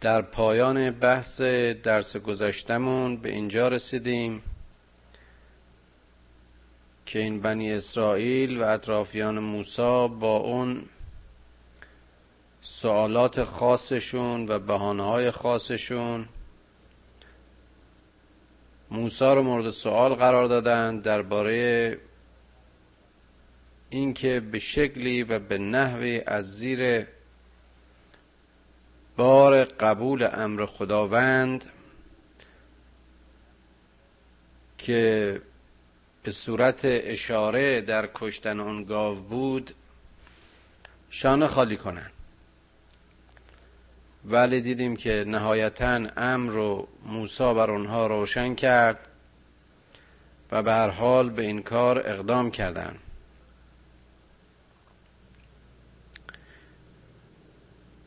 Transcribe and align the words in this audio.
در 0.00 0.22
پایان 0.22 0.90
بحث 0.90 1.40
درس 1.82 2.16
گذشتمون 2.16 3.16
به 3.16 3.30
اینجا 3.30 3.68
رسیدیم 3.68 4.42
که 7.06 7.18
این 7.18 7.40
بنی 7.40 7.72
اسرائیل 7.72 8.62
و 8.62 8.64
اطرافیان 8.64 9.38
موسی 9.38 10.08
با 10.08 10.36
اون 10.36 10.82
سوالات 12.60 13.44
خاصشون 13.44 14.46
و 14.48 14.58
بهانه‌های 14.58 15.30
خاصشون 15.30 16.28
موسی 18.90 19.24
رو 19.24 19.42
مورد 19.42 19.70
سوال 19.70 20.14
قرار 20.14 20.44
دادند 20.44 21.02
درباره 21.02 21.98
اینکه 23.90 24.40
به 24.40 24.58
شکلی 24.58 25.22
و 25.22 25.38
به 25.38 25.58
نحوی 25.58 26.22
از 26.26 26.56
زیر 26.56 27.06
بار 29.18 29.64
قبول 29.64 30.28
امر 30.32 30.66
خداوند 30.66 31.64
که 34.78 35.40
به 36.22 36.30
صورت 36.30 36.80
اشاره 36.84 37.80
در 37.80 38.08
کشتن 38.14 38.60
اون 38.60 38.84
گاو 38.84 39.14
بود 39.20 39.74
شانه 41.10 41.46
خالی 41.46 41.76
کنند. 41.76 42.10
ولی 44.24 44.60
دیدیم 44.60 44.96
که 44.96 45.24
نهایتا 45.26 46.00
امر 46.16 46.52
رو 46.52 46.88
موسی 47.06 47.54
بر 47.54 47.70
اونها 47.70 48.06
روشن 48.06 48.54
کرد 48.54 48.98
و 50.52 50.62
به 50.62 50.72
هر 50.72 50.88
حال 50.88 51.30
به 51.30 51.42
این 51.42 51.62
کار 51.62 51.98
اقدام 51.98 52.50
کردند. 52.50 52.98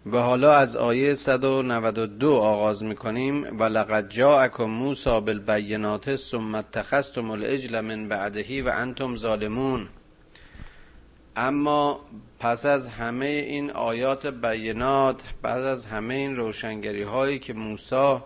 و 0.05 0.17
حالا 0.17 0.53
از 0.53 0.75
آیه 0.75 1.13
192 1.13 2.35
آغاز 2.35 2.83
می‌کنیم. 2.83 3.59
و 3.59 3.63
لقد 3.63 4.09
جاءکم 4.09 4.63
موسی 4.63 5.09
بالبینات 5.09 6.15
ثم 6.15 6.55
اتخذتم 6.55 7.31
العجل 7.31 7.79
من 7.79 8.07
بعده 8.07 8.63
و 8.63 8.71
انتم 8.73 9.15
ظالمون. 9.15 9.87
اما 11.35 11.99
پس 12.39 12.65
از 12.65 12.87
همه 12.87 13.25
این 13.25 13.71
آیات 13.71 14.27
بینات 14.27 15.21
بعد 15.41 15.61
از 15.61 15.85
همه 15.85 16.13
این 16.13 16.35
روشنگری 16.35 17.03
هایی 17.03 17.39
که 17.39 17.53
موسی 17.53 18.17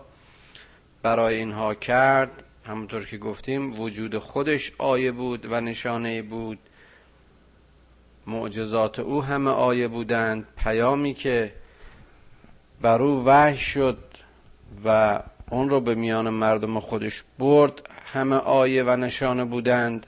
برای 1.02 1.36
اینها 1.36 1.74
کرد 1.74 2.44
همونطور 2.64 3.04
که 3.04 3.18
گفتیم 3.18 3.80
وجود 3.80 4.18
خودش 4.18 4.72
آیه 4.78 5.12
بود 5.12 5.46
و 5.50 5.60
نشانه 5.60 6.22
بود. 6.22 6.58
معجزات 8.26 8.98
او 8.98 9.24
همه 9.24 9.50
آیه 9.50 9.88
بودند. 9.88 10.46
پیامی 10.56 11.14
که 11.14 11.52
بر 12.80 13.02
او 13.02 13.24
وحی 13.26 13.56
شد 13.56 13.98
و 14.84 15.20
اون 15.50 15.70
رو 15.70 15.80
به 15.80 15.94
میان 15.94 16.30
مردم 16.30 16.80
خودش 16.80 17.24
برد. 17.38 17.82
همه 18.12 18.36
آیه 18.36 18.82
و 18.82 18.96
نشانه 18.96 19.44
بودند 19.44 20.06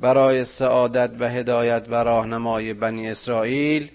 برای 0.00 0.44
سعادت 0.44 1.10
و 1.20 1.28
هدایت 1.28 1.86
و 1.90 1.94
راهنمای 1.94 2.74
بنی 2.74 3.10
اسرائیل. 3.10 3.90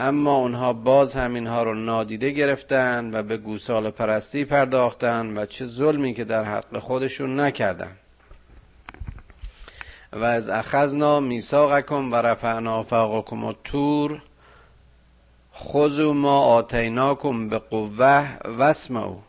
اما 0.00 0.34
اونها 0.34 0.72
باز 0.72 1.16
هم 1.16 1.34
اینها 1.34 1.62
رو 1.62 1.74
نادیده 1.74 2.30
گرفتند 2.30 3.14
و 3.14 3.22
به 3.22 3.36
گوسال 3.36 3.90
پرستی 3.90 4.44
پرداختند 4.44 5.38
و 5.38 5.46
چه 5.46 5.64
ظلمی 5.64 6.14
که 6.14 6.24
در 6.24 6.44
حق 6.44 6.78
خودشون 6.78 7.40
نکردند 7.40 7.96
و 10.12 10.24
از 10.24 10.48
اخذنا 10.48 11.20
میثاقکم 11.20 12.12
و 12.12 12.14
رفعنا 12.14 12.82
فوقکم 12.82 13.44
الطور. 13.44 14.22
خذوا 15.62 16.12
ما 16.12 16.38
آتیناکم 16.38 17.48
به 17.48 17.58
قوه 17.58 18.38
واسمعوا. 18.44 19.20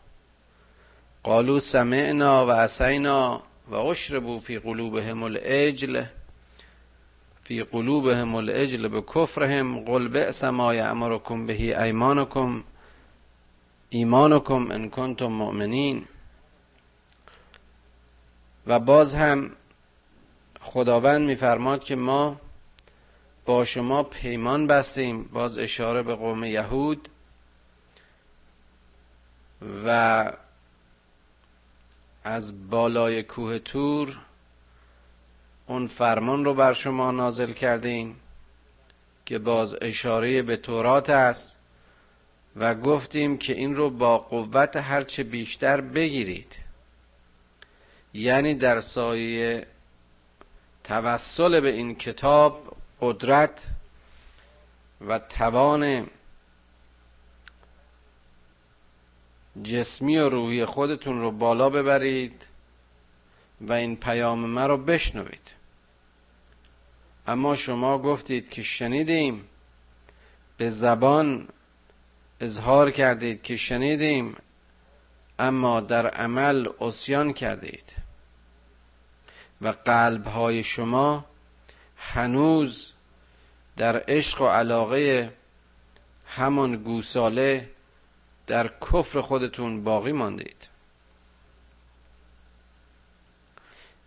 قالوا 1.24 1.60
سمعنا 1.60 2.46
و 2.46 2.50
اسینا 2.50 3.42
و 3.70 3.74
اشربوا 3.74 4.38
فی 4.38 4.58
قلوبهم 4.58 5.22
العجل. 5.22 6.04
فی 7.42 7.62
قلوبهم 7.62 8.34
العجل 8.34 8.88
به 8.88 9.00
کفرهم. 9.00 9.84
قل 9.84 10.08
بئس 10.08 10.44
ما 10.44 10.74
یأمرکم 10.74 11.46
به 11.46 11.84
ایمانکم. 11.84 12.64
ایمانکم 13.90 14.70
ان 14.70 14.90
کنتم 14.90 15.26
مؤمنین. 15.26 16.04
و 18.66 18.78
باز 18.78 19.14
هم 19.14 19.50
خداوند 20.60 21.26
میفرماد 21.26 21.84
که 21.84 21.96
ما 21.96 22.36
با 23.44 23.64
شما 23.64 24.02
پیمان 24.02 24.66
بستیم. 24.66 25.24
باز 25.24 25.58
اشاره 25.58 26.02
به 26.02 26.14
قوم 26.14 26.44
یهود 26.44 27.08
و 29.86 30.32
از 32.24 32.70
بالای 32.70 33.22
کوه 33.22 33.58
تور 33.58 34.18
اون 35.66 35.86
فرمان 35.86 36.44
رو 36.44 36.54
بر 36.54 36.72
شما 36.72 37.10
نازل 37.10 37.52
کردیم 37.52 38.16
که 39.26 39.38
باز 39.38 39.76
اشاره 39.80 40.42
به 40.42 40.56
تورات 40.56 41.10
است 41.10 41.56
و 42.56 42.74
گفتیم 42.74 43.38
که 43.38 43.52
این 43.52 43.76
رو 43.76 43.90
با 43.90 44.18
قوت 44.18 44.76
هرچه 44.76 45.22
بیشتر 45.22 45.80
بگیرید. 45.80 46.56
یعنی 48.14 48.54
در 48.54 48.80
سایه 48.80 49.66
توسل 50.84 51.60
به 51.60 51.72
این 51.72 51.94
کتاب 51.94 52.76
قدرت 53.04 53.62
و 55.08 55.18
توان 55.18 56.06
جسمی 59.62 60.18
و 60.18 60.28
روحی 60.28 60.64
خودتون 60.64 61.20
رو 61.20 61.30
بالا 61.30 61.70
ببرید 61.70 62.46
و 63.60 63.72
این 63.72 63.96
پیام 63.96 64.38
من 64.38 64.68
رو 64.68 64.76
بشنوید. 64.76 65.50
اما 67.26 67.56
شما 67.56 67.98
گفتید 67.98 68.48
که 68.48 68.62
شنیدیم 68.62 69.48
به 70.56 70.70
زبان 70.70 71.48
اظهار 72.40 72.90
کردید 72.90 73.42
که 73.42 73.56
شنیدیم 73.56 74.36
اما 75.38 75.80
در 75.80 76.06
عمل 76.06 76.68
اسیان 76.80 77.32
کردید. 77.32 77.92
و 79.60 79.68
قلب 79.68 80.26
های 80.26 80.62
شما 80.62 81.24
هنوز 81.96 82.93
در 83.76 84.04
عشق 84.08 84.40
و 84.40 84.46
علاقه 84.46 85.32
همان 86.26 86.76
گوساله 86.76 87.70
در 88.46 88.68
کفر 88.68 89.20
خودتون 89.20 89.84
باقی 89.84 90.12
ماندید 90.12 90.68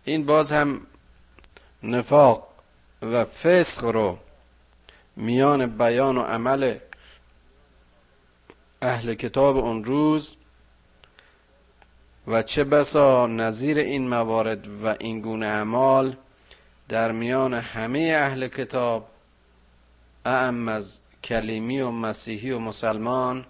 این 0.04 0.26
باز 0.26 0.52
هم 0.52 0.86
نفاق 1.82 2.48
و 3.02 3.24
فسق 3.24 3.84
رو 3.84 4.18
میان 5.16 5.66
بیان 5.66 6.18
و 6.18 6.22
عمل 6.22 6.78
اهل 8.82 9.14
کتاب 9.14 9.56
اون 9.56 9.84
روز 9.84 10.36
و 12.26 12.42
چه 12.42 12.64
بسا 12.64 13.26
نظیر 13.26 13.78
این 13.78 14.08
موارد 14.08 14.84
و 14.84 14.96
این 15.00 15.20
گونه 15.20 15.46
اعمال 15.46 16.16
در 16.88 17.12
میان 17.12 17.54
همه 17.54 18.18
اهل 18.20 18.48
کتاب 18.48 19.08
اعم 20.24 20.68
از 20.68 20.98
کلیمی 21.24 21.80
و 21.80 21.90
مسیحی 21.90 22.50
و 22.50 22.58
مسلمان 22.58 23.46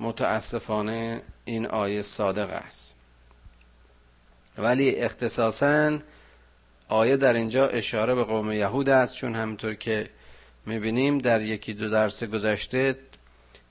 متاسفانه 0.00 1.22
این 1.44 1.66
آیه 1.66 2.02
صادق 2.02 2.50
است. 2.50 2.94
ولی 4.58 4.96
اختصاصا 4.96 5.98
آیه 6.88 7.16
در 7.16 7.34
اینجا 7.34 7.66
اشاره 7.66 8.14
به 8.14 8.24
قوم 8.24 8.52
یهود 8.52 8.88
است 8.88 9.14
چون 9.14 9.34
همطور 9.34 9.74
که 9.74 10.10
می‌بینیم 10.66 11.18
در 11.18 11.42
یکی 11.42 11.74
دو 11.74 11.90
درس 11.90 12.24
گذشته 12.24 12.96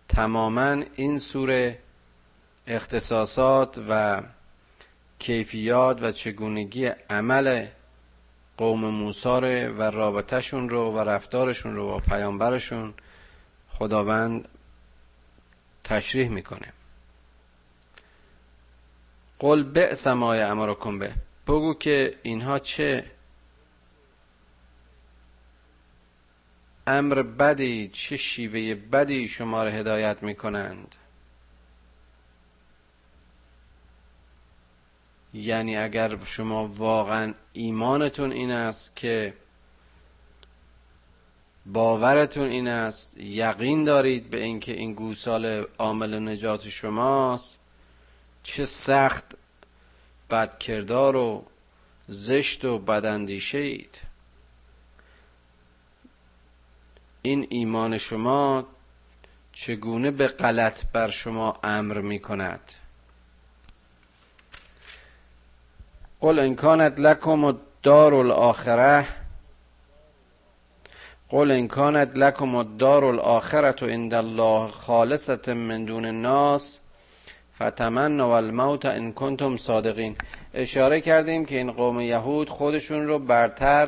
تماما 0.10 0.84
این 0.96 1.20
سوره 1.20 1.80
اختصاصات 2.68 3.80
و 3.90 4.22
کیفیات 5.20 6.04
و 6.04 6.12
چگونگی 6.12 6.86
عمل 7.10 7.66
قوم 8.58 8.86
موساره 8.86 9.70
و 9.70 9.82
رابطهشون 9.82 10.70
رو 10.70 10.92
و 10.92 11.00
رفتارشون 11.00 11.76
رو 11.76 11.88
با 11.88 12.00
پیامبرشون 12.00 12.94
خداوند 13.70 14.48
تشریح 15.84 16.30
می‌کنه. 16.30 16.74
قل 19.40 19.64
بئس 19.64 20.08
ما 20.08 20.34
امرکم 20.34 21.00
به. 21.00 21.14
بگو 21.48 21.74
که 21.74 22.16
اینها 22.24 22.60
چه؟ 22.60 23.12
امر 26.88 27.22
بدی 27.22 27.88
چه 27.88 28.18
شیوه 28.18 28.76
بدی 28.76 29.28
شما 29.28 29.64
را 29.64 29.70
هدایت 29.70 30.24
می‌کنند؟ 30.24 30.96
یعنی 35.34 35.78
اگر 35.78 36.18
شما 36.26 36.68
واقعا 36.68 37.34
ایمانتون 37.54 38.32
این 38.32 38.52
است 38.52 38.96
که 38.96 39.34
باورتون 41.66 42.50
این 42.50 42.68
است 42.68 43.18
یقین 43.18 43.84
دارید 43.84 44.30
به 44.30 44.44
اینکه 44.44 44.72
این 44.72 44.94
گوسال 44.94 45.66
عامل 45.80 46.30
نجات 46.30 46.70
شماست 46.70 47.60
چه 48.44 48.66
سخت 48.66 49.36
بدکردار 50.30 51.16
و 51.16 51.46
زشت 52.08 52.66
و 52.66 52.80
بداندیشه 52.80 53.58
اید 53.58 54.02
این 57.22 57.48
ایمان 57.50 57.98
شما 57.98 58.68
چگونه 59.54 60.12
به 60.12 60.28
غلط 60.28 60.86
بر 60.92 61.10
شما 61.10 61.60
امر 61.64 62.02
می 62.02 62.20
کند 62.20 62.72
قل 66.24 66.40
ان 66.40 66.56
کانت 66.56 67.00
لکم 67.00 67.44
الدار 67.46 68.14
الاخره 68.14 69.06
قل 71.30 71.52
ان 71.52 71.68
کانت 71.68 72.18
لکم 72.18 72.56
الدار 72.56 73.06
الاخره 73.06 73.88
عند 73.88 74.14
الله 74.14 74.68
خالصه 74.68 75.54
من 75.54 75.86
دون 75.86 76.06
الناس 76.06 76.80
فتمنوا 77.60 78.38
الموت 78.38 78.86
ان 78.86 79.14
کنتم 79.14 79.58
صادقین. 79.58 80.16
اشاره 80.54 81.02
کردیم 81.02 81.46
که 81.46 81.58
این 81.58 81.72
قوم 81.72 82.00
یهود 82.00 82.50
خودشون 82.50 83.08
رو 83.08 83.20
برتر 83.20 83.88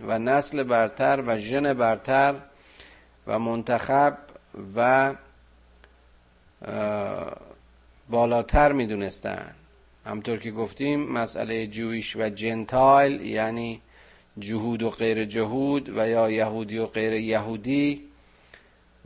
و 0.00 0.18
نسل 0.18 0.62
برتر 0.62 1.22
و 1.26 1.38
ژن 1.38 1.72
برتر 1.72 2.34
و 3.26 3.38
منتخب 3.38 4.18
و 4.76 5.14
بالاتر 8.10 8.72
می‌دونستن. 8.72 9.54
همطور 10.06 10.38
که 10.38 10.50
گفتیم 10.50 11.00
مسئله 11.00 11.66
جویش 11.66 12.16
و 12.16 12.28
جنتایل 12.28 13.20
یعنی 13.20 13.80
جهود 14.38 14.82
و 14.82 14.90
غیر 14.90 15.24
جهود 15.24 15.88
و 15.88 16.08
یا 16.08 16.30
یهودی 16.30 16.78
و 16.78 16.86
غیر 16.86 17.12
یهودی 17.12 18.02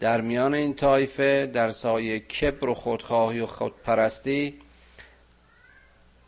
در 0.00 0.20
میان 0.20 0.54
این 0.54 0.74
طایفه 0.74 1.46
در 1.46 1.70
سایه 1.70 2.20
کبر 2.20 2.68
و 2.68 2.74
خودخواهی 2.74 3.40
و 3.40 3.46
خودپرستی 3.46 4.54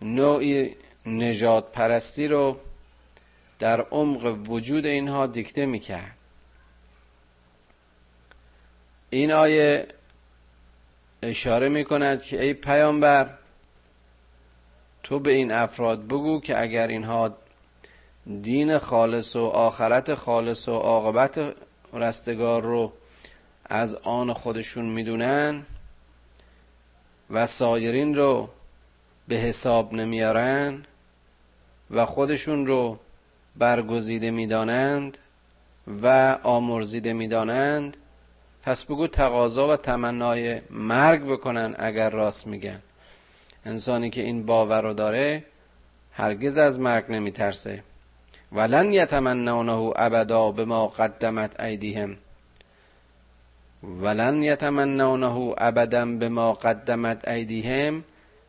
نوعی 0.03 0.77
نجات 1.07 1.73
پرستی 1.73 2.29
رو 2.29 2.57
در 3.59 3.81
عمق 3.81 4.49
وجود 4.49 4.87
اینها 4.87 5.27
دیکته 5.27 5.67
می‌کرد. 5.67 6.17
این 9.11 9.33
آیه 9.33 9.87
اشاره 11.23 11.69
می 11.69 11.85
کند 11.85 12.23
که 12.23 12.43
ای 12.43 12.55
پیامبر 12.55 13.38
تو 15.09 15.19
به 15.19 15.33
این 15.33 15.53
افراد 15.53 16.07
بگو 16.07 16.41
که 16.41 16.61
اگر 16.61 16.87
اینها 16.87 17.37
دین 18.43 18.79
خالص 18.79 19.37
و 19.37 19.45
آخرت 19.45 20.15
خالص 20.15 20.69
و 20.69 20.73
عاقبت 20.73 21.55
رستگار 21.93 22.63
رو 22.63 22.93
از 23.65 23.95
آن 23.95 24.33
خودشون 24.33 24.85
می‌دونن 24.85 25.67
و 27.31 27.47
سایرین 27.47 28.17
رو 28.17 28.49
به 29.29 29.35
حساب 29.35 29.93
نمیارن 29.93 30.85
و 31.91 32.07
خودشون 32.07 32.67
رو 32.67 32.99
برگزیده 33.57 34.31
می‌دانند 34.31 35.19
و 36.03 36.39
آمرزیده 36.43 37.13
می‌دانند 37.13 37.97
پس 38.63 38.85
بگو 38.85 39.07
تقاضا 39.07 39.69
و 39.69 39.77
تمنای 39.77 40.61
مرگ 40.71 41.25
بکنن 41.25 41.75
اگر 41.79 42.11
راست 42.11 42.47
میگن. 42.47 42.83
انسانی 43.69 44.11
که 44.11 44.21
این 44.21 44.47
باور 44.47 44.83
رو 44.83 44.95
داره 44.95 45.45
هرگز 46.13 46.59
از 46.59 46.81
مرگ 46.81 47.05
نمیترسه. 47.09 47.83
ولن 48.53 48.93
یتمنونه 48.93 49.93
ابدا 49.97 50.53
به 50.53 50.65
ما 50.65 50.89
قدمت 50.89 51.61
ایدیهم. 51.61 52.17
ولن 53.83 54.43
یتمنونه 54.43 55.55
ابدا 55.59 56.07
به 56.07 56.29
ما 56.29 56.53
قدمت 56.53 57.29
ایدیهم. 57.29 58.05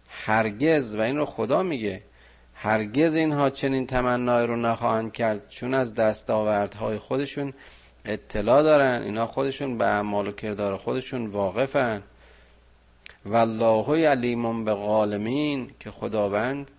هرگز 0.10 0.96
و 0.96 1.02
این 1.02 1.18
رو 1.18 1.26
خدا 1.26 1.64
میگه 1.64 2.02
هرگز 2.54 3.16
اینها 3.16 3.50
چنین 3.50 3.88
تمنای 3.88 4.48
رو 4.48 4.56
نخواهند 4.56 5.14
کرد 5.14 5.50
چون 5.50 5.74
از 5.74 5.96
دستاوردهای 5.96 6.98
خودشون 6.98 7.54
اطلاع 8.06 8.64
دارن 8.64 9.02
اینا 9.02 9.28
خودشون 9.28 9.78
به 9.78 9.86
اعمال 9.86 10.28
و 10.28 10.32
کردار 10.32 10.78
خودشون 10.78 11.26
واقفن. 11.26 12.04
والله 13.26 14.08
علیمون 14.08 14.66
به 14.66 14.74
غالمین 14.74 15.72
که 15.80 15.92
خداوند 15.92 16.72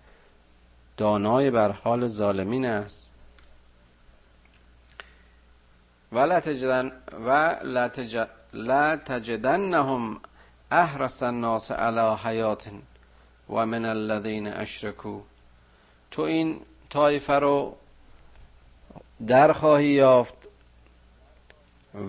دانای 0.97 1.51
بر 1.51 1.71
حال 1.71 2.07
ظالمین 2.07 2.65
است. 2.65 3.09
و 6.11 6.19
لا 8.53 8.95
تجدنهم 8.97 10.21
احرس 10.71 11.23
الناس 11.23 11.71
علی 11.71 12.15
حیات 12.23 12.67
و 13.49 13.65
من 13.65 13.85
الذین 13.85 14.47
اشرکو. 14.47 15.21
تو 16.11 16.21
این 16.21 16.61
طایفه 16.89 17.33
رو 17.33 17.75
در 19.27 19.53
خواهی 19.53 19.87
یافت 19.87 20.47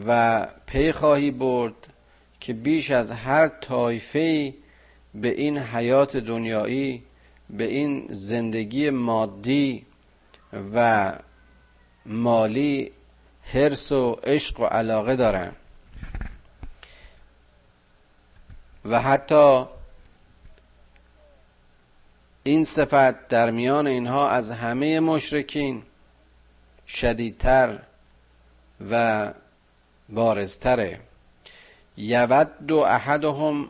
و 0.07 0.47
پی 0.67 0.93
خواهی 0.93 1.31
برد 1.31 1.92
که 2.43 2.53
بیش 2.53 2.91
از 2.91 3.13
هر 3.13 3.49
طایفه 3.49 4.55
به 5.15 5.29
این 5.29 5.59
حیات 5.59 6.17
دنیایی 6.17 7.03
به 7.51 7.65
این 7.65 8.07
زندگی 8.11 8.91
مادی 8.91 9.87
و 10.75 11.13
مالی 12.07 12.93
حرس 13.43 13.93
و 13.93 14.13
عشق 14.13 14.61
و 14.61 14.65
علاقه 14.65 15.17
دارن. 15.17 15.53
و 18.85 19.01
حتی 19.01 19.65
این 22.43 22.65
صفت 22.65 23.29
در 23.29 23.51
میان 23.51 23.87
اینها 23.87 24.29
از 24.29 24.51
همه 24.51 25.01
مشرکین 25.01 25.83
شدیدتر 26.87 27.79
و 28.91 29.31
بارزتره. 30.09 31.01
یود 31.97 32.73
احدهم 32.73 33.69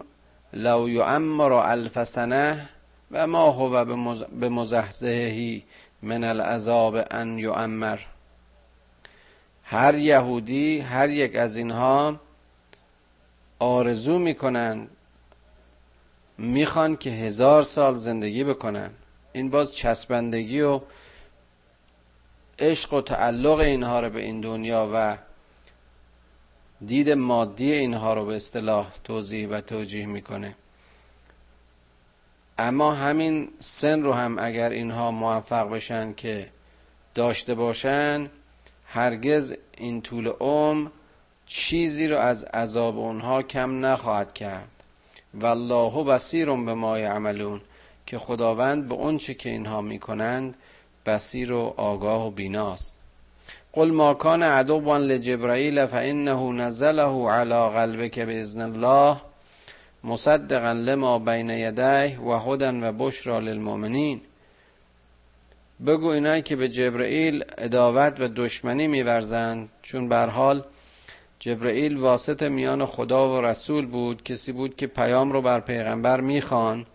لو 0.53 0.89
یعمر 0.89 1.53
الف 1.53 2.05
سنه 2.05 2.69
و 3.11 3.27
ما 3.27 3.51
هو 3.51 3.85
به 4.41 4.49
مزحزهی 4.49 5.65
من 6.03 6.25
العذاب 6.25 7.07
ان 7.11 7.39
یعمر 7.39 7.99
هر 9.65 9.95
یهودی 9.95 10.81
هر 10.81 11.11
یک 11.11 11.37
از 11.37 11.57
اینها 11.57 12.21
آرزو 13.59 14.19
می‌کنن 14.19 14.87
می‌خوان 16.39 16.97
که 16.97 17.11
هزار 17.11 17.63
سال 17.63 17.95
زندگی 17.95 18.45
بکنن. 18.45 18.91
این 19.33 19.51
باز 19.51 19.75
چسبندگی 19.75 20.61
و 20.61 20.81
عشق 22.59 22.93
و 22.95 23.01
تعلق 23.01 23.59
اینها 23.59 24.01
رو 24.01 24.11
به 24.11 24.21
این 24.21 24.41
دنیا 24.41 24.91
و 24.95 25.17
دید 26.87 27.11
مادی 27.11 27.73
اینها 27.73 28.15
رو 28.15 28.27
به 28.27 28.37
اصطلاح 28.37 28.87
توضیح 29.05 29.49
و 29.49 29.61
توجیه 29.61 30.07
می‌کنه. 30.07 30.55
اما 32.59 32.95
همین 32.95 33.49
سن 33.59 34.03
رو 34.03 34.13
هم 34.13 34.39
اگر 34.39 34.71
اینها 34.71 35.11
موفق 35.11 35.69
بشن 35.69 36.15
که 36.15 36.49
داشته 37.15 37.55
باشن 37.55 38.31
هرگز 38.87 39.55
این 39.77 40.03
طول 40.03 40.29
عمر 40.29 40.89
چیزی 41.47 42.09
رو 42.09 42.19
از 42.19 42.45
عذاب 42.45 42.99
اونها 42.99 43.43
کم 43.43 43.87
نخواهد 43.87 44.35
کرد. 44.35 44.69
والله 45.35 46.05
بصیر 46.05 46.47
به 46.47 46.75
ما 46.75 46.99
یعملون 46.99 47.61
که 48.07 48.19
خداوند 48.19 48.89
به 48.89 48.95
اون 48.95 49.19
چه 49.19 49.35
که 49.35 49.51
اینها 49.51 49.81
می‌کنند 49.81 50.57
بصیر 51.07 51.53
و 51.53 51.75
آگاه 51.77 52.27
و 52.27 52.31
بیناست. 52.31 53.02
قل 53.73 53.91
ما 53.91 54.15
کان 54.15 54.43
عدوا 54.43 54.99
لجبرائیل 54.99 55.87
فانه 55.87 56.53
نزله 56.53 57.31
على 57.31 57.69
قلبك 57.69 58.19
باذن 58.19 58.61
الله 58.61 59.21
مصدقا 60.05 60.73
لما 60.73 61.19
بین 61.19 61.51
یدیه 61.51 62.21
و 62.21 62.39
هدن 62.39 62.85
و 62.85 62.93
بشرا 62.93 63.39
للمؤمنین. 63.39 64.21
بگو 65.87 66.07
اینایی 66.07 66.43
که 66.43 66.57
به 66.57 66.69
جبرئیل 66.69 67.45
اداوت 67.59 68.21
و 68.21 68.29
دشمنی 68.29 68.87
میورزند 68.87 69.69
چون 69.83 70.09
بر 70.09 70.29
حال 70.29 70.65
جبرئیل 71.39 71.97
واسط 71.97 72.43
میان 72.43 72.85
خدا 72.87 73.33
و 73.33 73.41
رسول 73.41 73.87
بود 73.87 74.23
کسی 74.23 74.53
بود 74.53 74.77
که 74.77 74.87
پیام 74.87 75.33
رو 75.33 75.43
بر 75.43 75.61
پیغمبر 75.61 76.21
می‌خوان 76.21 76.87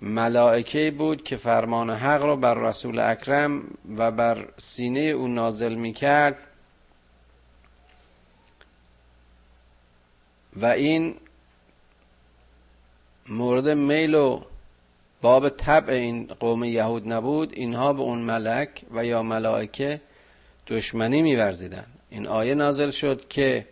ملائکه 0.00 0.90
بود 0.90 1.24
که 1.24 1.36
فرمان 1.36 1.90
حق 1.90 2.22
را 2.22 2.36
بر 2.36 2.54
رسول 2.54 2.98
اکرم 2.98 3.62
و 3.96 4.10
بر 4.10 4.48
سینه 4.58 5.00
او 5.00 5.28
نازل 5.28 5.74
می 5.74 5.92
کرد 5.92 6.36
و 10.56 10.66
این 10.66 11.14
مورد 13.28 13.68
میل 13.68 14.14
و 14.14 14.42
باب 15.22 15.48
طبع 15.48 15.92
این 15.92 16.26
قوم 16.40 16.64
یهود 16.64 17.12
نبود. 17.12 17.52
اینها 17.52 17.92
به 17.92 18.02
اون 18.02 18.18
ملک 18.18 18.84
و 18.90 19.04
یا 19.04 19.22
ملائکه 19.22 20.00
دشمنی 20.66 21.22
میورزیدن. 21.22 21.86
این 22.10 22.26
آیه 22.26 22.54
نازل 22.54 22.90
شد 22.90 23.28
که 23.28 23.66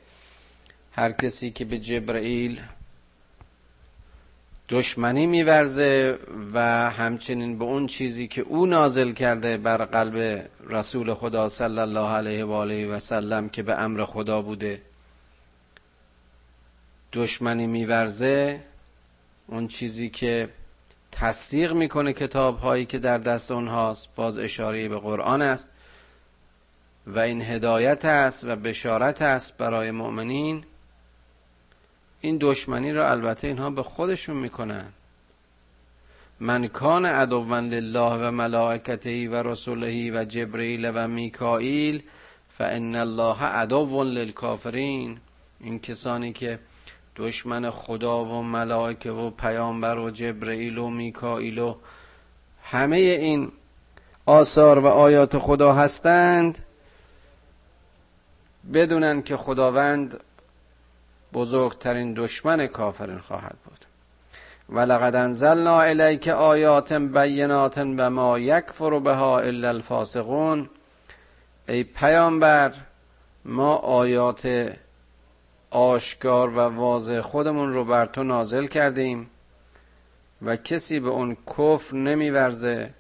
هر 0.93 1.12
کسی 1.12 1.50
که 1.50 1.64
به 1.64 1.78
جبرئیل 1.78 2.61
دشمنی 4.68 5.26
میورزه 5.26 6.18
و 6.54 6.61
همچنین 6.90 7.59
به 7.59 7.64
اون 7.64 7.87
چیزی 7.87 8.28
که 8.28 8.42
او 8.42 8.66
نازل 8.66 9.12
کرده 9.12 9.56
بر 9.56 9.85
قلب 9.85 10.49
رسول 10.66 11.14
خدا 11.14 11.49
صلی 11.49 11.78
الله 11.78 12.09
علیه 12.09 12.44
و 12.44 12.52
آله 12.52 12.87
و 12.87 12.99
سلم 12.99 13.49
که 13.49 13.62
به 13.62 13.75
امر 13.75 14.04
خدا 14.04 14.42
بوده 14.42 14.83
دشمنی 17.12 17.66
میورزه 17.66 18.61
اون 19.47 19.68
چیزی 19.68 20.11
که 20.11 20.49
تصدیق 21.12 21.73
می‌کنه 21.73 22.12
کتاب 22.12 22.59
هایی 22.59 22.87
که 22.87 22.99
در 22.99 23.18
دست 23.18 23.50
اونهاست 23.50 24.09
باز 24.16 24.38
اشاره 24.38 24.88
به 24.88 24.99
قرآن 24.99 25.42
است 25.42 25.71
و 27.06 27.18
این 27.18 27.42
هدایت 27.42 28.04
است 28.04 28.44
و 28.44 28.56
بشارت 28.56 29.23
است 29.23 29.56
برای 29.56 29.90
مؤمنین. 29.90 30.64
این 32.25 32.38
دشمنی 32.40 32.93
را 32.93 33.11
البته 33.11 33.47
اینها 33.47 33.71
به 33.71 33.83
خودشون 33.83 34.37
می‌کنن. 34.37 34.87
من 36.40 36.66
کان 36.66 37.07
عدوا 37.07 37.59
لله 37.59 38.28
و 38.28 38.31
ملائکته 38.31 39.28
و 39.28 39.35
رسوله 39.35 40.21
و 40.21 40.25
جبرئیل 40.25 40.93
و 40.95 41.09
میکائیل 41.09 42.02
فان 42.59 42.97
الله 42.97 43.43
عدو 43.43 44.04
للکافرین. 44.04 45.19
این 45.61 45.78
کسانی 45.78 46.33
که 46.33 46.59
دشمن 47.16 47.71
خدا 47.71 48.25
و 48.25 48.43
ملائکه 48.43 49.11
و 49.11 49.31
پیامبر 49.31 49.99
و 49.99 50.11
جبرئیل 50.11 50.78
و 50.78 50.90
میکائیل 50.90 51.59
و 51.59 51.75
همه 52.62 52.97
این 52.97 53.52
آثار 54.26 54.78
و 54.78 54.87
آیات 54.87 55.38
خدا 55.38 55.73
هستند 55.73 56.59
بدونن 58.75 59.23
که 59.23 59.37
خداوند 59.37 60.21
بزرگترین 61.34 62.14
دشمن 62.14 62.66
کافرین 62.66 63.18
خواهد 63.18 63.56
بود. 63.64 63.84
ولقد 64.68 65.14
انزلنا 65.14 65.80
الیک 65.80 66.28
آیات 66.28 66.92
بینات 66.92 67.78
و 67.78 68.10
ما 68.10 68.38
یکفر 68.38 68.98
بها 68.98 69.38
الا 69.38 69.68
الفاسقون. 69.68 70.70
ای 71.68 71.84
پیامبر 71.84 72.72
ما 73.44 73.74
آیات 73.76 74.72
آشکار 75.70 76.48
و 76.48 76.60
واضح 76.60 77.20
خودمون 77.20 77.72
رو 77.72 77.84
بر 77.84 78.06
تو 78.06 78.22
نازل 78.22 78.66
کردیم 78.66 79.30
و 80.42 80.56
کسی 80.56 81.00
به 81.00 81.08
اون 81.08 81.36
کفر 81.46 81.96
نمیورزه 81.96 82.90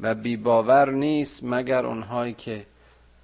و 0.00 0.14
بیباور 0.14 0.90
نیست 0.90 1.40
مگر 1.44 1.86
اونهایی 1.86 2.34
که 2.34 2.66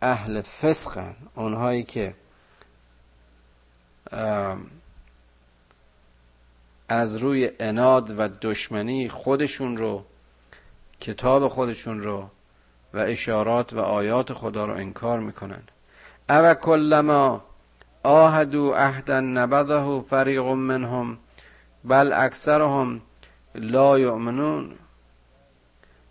اهل 0.03 0.41
فسقن 0.41 1.17
اونهایی 1.35 1.83
که 1.83 2.15
از 6.89 7.17
روی 7.17 7.51
اناد 7.61 8.19
و 8.19 8.29
دشمنی 8.29 9.09
خودشون 9.09 9.77
رو 9.77 10.05
کتاب 11.01 11.49
خودشون 11.49 12.03
رو 12.03 12.29
و 12.95 12.99
اشارات 12.99 13.73
و 13.73 13.79
آیات 13.79 14.33
خدا 14.33 14.67
رو 14.67 14.75
انکار 14.75 15.21
می‌کنن. 15.21 15.63
او 16.31 16.55
کلما 16.55 17.45
آهدو 18.03 18.73
عهدا 18.73 19.21
نبذه 19.21 20.01
فریق 20.01 20.43
منهم 20.43 21.19
بل 21.85 22.13
اکثرهم 22.13 23.01
لا 23.55 23.99
یؤمنون. 23.99 24.73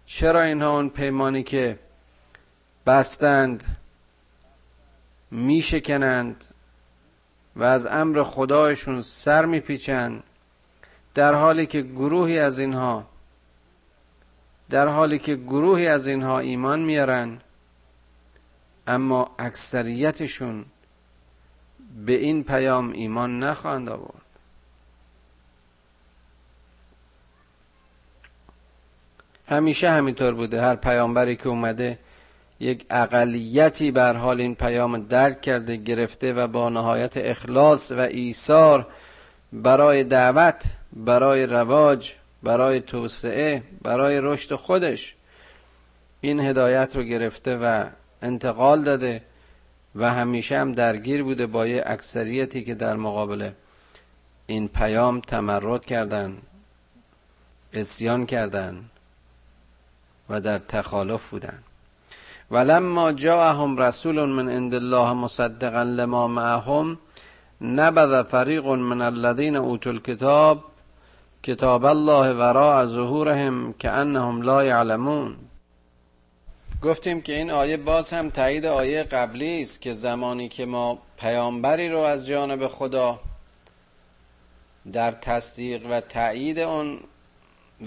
چرا 0.06 0.42
اینها 0.42 0.76
اون 0.76 0.90
پیمانی 0.90 1.44
که 1.44 1.80
بستند 2.86 3.78
میشکنند 5.32 6.44
و 7.56 7.64
از 7.64 7.86
امر 7.86 8.24
خدایشون 8.24 9.02
سر 9.02 9.46
میپیچند 9.46 10.24
در 11.14 11.34
حالی 11.34 11.66
که 11.66 11.82
گروهی 11.82 12.40
از 12.40 12.60
اینها 12.60 13.06
در 14.70 14.88
حالی 14.88 15.20
که 15.20 15.36
گروهی 15.36 15.88
از 15.88 16.08
اینها 16.08 16.40
ایمان 16.40 16.80
میارن 16.80 17.42
اما 18.88 19.36
اکثریتشون 19.40 20.66
به 22.06 22.14
این 22.14 22.44
پیام 22.44 22.92
ایمان 22.92 23.40
نخواهند 23.44 23.90
آورد. 23.90 24.22
همیشه 29.50 29.90
همینطور 29.90 30.34
بوده. 30.34 30.62
هر 30.62 30.76
پیامبری 30.76 31.36
که 31.36 31.50
اومده 31.50 32.00
یک 32.62 32.86
اقلیتی 32.90 33.92
بر 33.92 34.14
حال 34.14 34.42
این 34.42 34.56
پیام 34.56 35.08
درک 35.08 35.42
کرده 35.42 35.76
گرفته 35.76 36.34
و 36.34 36.48
با 36.48 36.70
نهایت 36.70 37.18
اخلاص 37.18 37.92
و 37.92 38.00
ایثار 38.00 38.88
برای 39.54 40.04
دعوت 40.04 40.64
برای 40.94 41.46
رواج 41.46 42.14
برای 42.44 42.80
توسعه 42.80 43.64
برای 43.82 44.22
رشد 44.22 44.56
خودش 44.56 45.16
این 46.22 46.40
هدایت 46.40 46.96
رو 46.96 47.04
گرفته 47.04 47.58
و 47.58 47.86
انتقال 48.22 48.84
داده 48.84 49.22
و 49.96 50.14
همیشه 50.14 50.60
هم 50.60 50.72
درگیر 50.72 51.24
بوده 51.24 51.46
با 51.46 51.68
یه 51.68 51.84
اکثریتی 51.86 52.64
که 52.64 52.76
در 52.76 52.96
مقابل 52.96 53.52
این 54.48 54.68
پیام 54.68 55.20
تمرد 55.20 55.86
کردن 55.86 56.38
اسیان 57.74 58.26
کردن 58.26 58.86
و 60.30 60.42
در 60.42 60.60
تخالف 60.60 61.30
بودن. 61.30 61.64
ولما 62.52 63.12
جاءهم 63.12 63.78
رسول 63.78 64.26
من 64.26 64.50
عند 64.50 64.74
الله 64.74 65.14
مصدقا 65.14 65.84
لما 65.84 66.28
معهم 66.28 66.98
نبذ 67.62 68.24
فریق 68.24 68.66
من 68.66 69.02
الذين 69.02 69.56
اوتوا 69.56 69.92
الكتاب 69.92 70.64
کتاب 71.44 71.86
الله 71.86 72.34
وراء 72.34 72.86
ظهورهم 72.86 73.74
که 73.80 73.90
انهم 73.90 74.42
لا 74.42 74.64
یعلمون 74.64 75.36
گفتیم 76.84 77.22
که 77.22 77.34
این 77.34 77.52
آیه 77.52 77.78
باز 77.78 78.14
هم 78.14 78.30
تایید 78.30 78.66
آیه 78.66 79.04
قبلی 79.04 79.62
است 79.62 79.82
که 79.82 79.94
زمانی 79.94 80.50
که 80.50 80.66
ما 80.66 80.98
پیامبری 81.18 81.90
رو 81.90 82.00
از 82.00 82.28
جانب 82.28 82.68
خدا 82.68 83.20
در 84.94 85.12
تصدیق 85.12 85.86
و 85.92 86.02
تایید 86.02 86.60
اون 86.60 87.00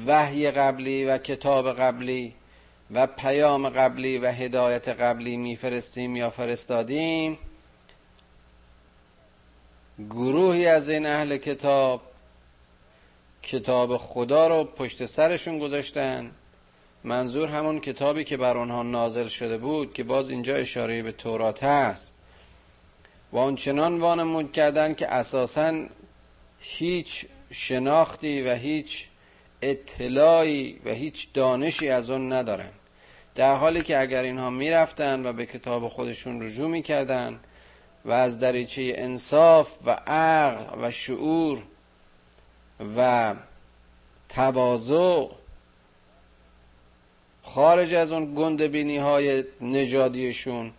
وحی 0.06 0.50
قبلی 0.50 1.04
و 1.04 1.18
کتاب 1.18 1.72
قبلی 1.72 2.34
و 2.94 3.06
پیام 3.06 3.68
قبلی 3.68 4.18
و 4.18 4.26
هدایت 4.26 4.88
قبلی 4.88 5.36
میفرستیم 5.36 6.16
یا 6.16 6.30
فرستادیم. 6.30 7.38
گروهی 10.10 10.66
از 10.66 10.88
این 10.88 11.06
اهل 11.06 11.36
کتاب 11.36 12.02
کتاب 13.42 13.96
خدا 13.96 14.48
رو 14.48 14.64
پشت 14.64 15.04
سرشون 15.04 15.58
گذاشتن. 15.58 16.30
منظور 17.04 17.48
همون 17.48 17.80
کتابی 17.80 18.24
که 18.24 18.36
بر 18.36 18.56
آنها 18.56 18.82
نازل 18.82 19.26
شده 19.26 19.58
بود 19.58 19.94
که 19.94 20.04
باز 20.04 20.30
اینجا 20.30 20.54
اشاره 20.54 21.02
به 21.02 21.12
تورات 21.12 21.64
هست. 21.64 22.14
و 23.32 23.38
آنچنان 23.38 24.00
وانمود 24.00 24.52
کردن 24.52 24.94
که 24.94 25.08
اساسا 25.08 25.84
هیچ 26.60 27.26
شناختی 27.52 28.42
و 28.42 28.54
هیچ 28.54 29.08
اطلاعی 29.62 30.80
و 30.84 30.90
هیچ 30.90 31.28
دانشی 31.32 31.88
از 31.88 32.10
اون 32.10 32.32
ندارن. 32.32 32.70
در 33.34 33.54
حالی 33.56 33.82
که 33.82 34.00
اگر 34.00 34.22
اینها 34.22 34.50
می‌رفتن 34.50 35.26
و 35.26 35.32
به 35.32 35.46
کتاب 35.46 35.88
خودشون 35.88 36.42
رجوع 36.42 36.70
می‌کردن 36.70 37.40
و 38.04 38.12
از 38.12 38.38
دریچه 38.38 38.92
انصاف 38.96 39.78
و 39.86 39.90
عقل 40.06 40.82
و 40.82 40.90
شعور 40.90 41.62
و 42.96 43.34
تواضع 44.28 45.26
خارج 47.42 47.94
از 47.94 48.12
اون 48.12 48.34
گندبینی 48.34 48.98
های 48.98 49.44
نژادیشون 49.60 50.72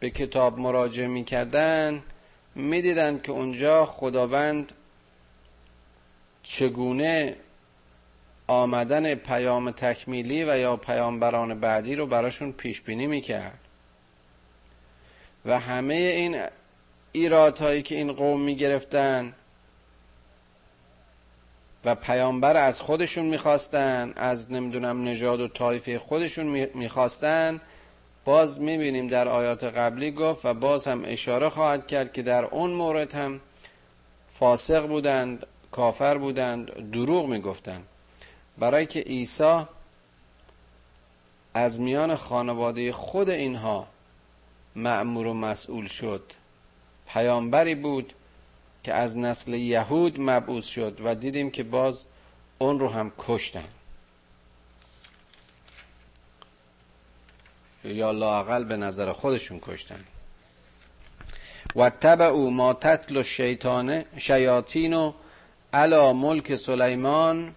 به 0.00 0.10
کتاب 0.10 0.58
مراجعه 0.58 1.06
می‌کردن 1.06 2.02
می‌دیدند 2.54 3.22
که 3.22 3.32
اونجا 3.32 3.84
خداوند 3.84 4.72
چگونه 6.42 7.36
آمدن 8.46 9.14
پیام 9.14 9.70
تکمیلی 9.70 10.44
و 10.44 10.58
یا 10.58 10.76
پیامبران 10.76 11.60
بعدی 11.60 11.96
رو 11.96 12.06
براشون 12.06 12.52
پیش 12.52 12.80
بینی 12.80 13.06
می‌کرد. 13.06 13.58
و 15.44 15.60
همه 15.60 15.94
این 15.94 16.42
ایرادهایی 17.12 17.82
که 17.82 17.94
این 17.94 18.12
قوم 18.12 18.40
می‌گرفتن 18.40 19.32
و 21.84 21.94
پیامبر 21.94 22.56
از 22.56 22.80
خودشون 22.80 23.24
می‌خواستن 23.24 24.12
از 24.16 24.52
نمی‌دونم 24.52 25.04
نژاد 25.04 25.40
و 25.40 25.48
طایفه 25.48 25.98
خودشون 25.98 26.46
می‌خواستن 26.74 27.60
باز 28.24 28.60
می‌بینیم 28.60 29.08
در 29.08 29.28
آیات 29.28 29.64
قبلی 29.64 30.10
گفت 30.10 30.46
و 30.46 30.54
باز 30.54 30.86
هم 30.86 31.02
اشاره 31.04 31.48
خواهد 31.48 31.86
کرد 31.86 32.12
که 32.12 32.22
در 32.22 32.44
اون 32.44 32.70
مورد 32.70 33.14
هم 33.14 33.40
فاسق 34.32 34.86
بودند 34.86 35.46
کافر 35.70 36.18
بودند 36.18 36.90
دروغ 36.90 37.26
می‌گفتند. 37.26 37.84
برای 38.58 38.86
که 38.86 39.00
عیسی 39.00 39.64
از 41.54 41.80
میان 41.80 42.14
خانواده 42.14 42.92
خود 42.92 43.30
اینها 43.30 43.86
معمور 44.76 45.26
و 45.26 45.34
مسئول 45.34 45.86
شد. 45.86 46.32
پیامبری 47.08 47.74
بود 47.74 48.12
که 48.82 48.94
از 48.94 49.16
نسل 49.16 49.54
یهود 49.54 50.20
مبعوث 50.20 50.66
شد 50.66 51.00
و 51.04 51.14
دیدیم 51.14 51.50
که 51.50 51.62
باز 51.62 52.04
اون 52.58 52.80
رو 52.80 52.88
هم 52.88 53.12
کشتن. 53.18 53.68
یا 57.84 58.10
لاقل 58.10 58.64
به 58.64 58.76
نظر 58.76 59.12
خودشون 59.12 59.60
کشتن. 59.60 60.04
و 61.74 61.90
او 62.22 62.50
ما 62.50 62.74
تتل 62.74 63.22
شیاطین 64.16 64.92
و 64.92 65.12
علا 65.72 66.12
ملک 66.12 66.56
سلیمان 66.56 67.54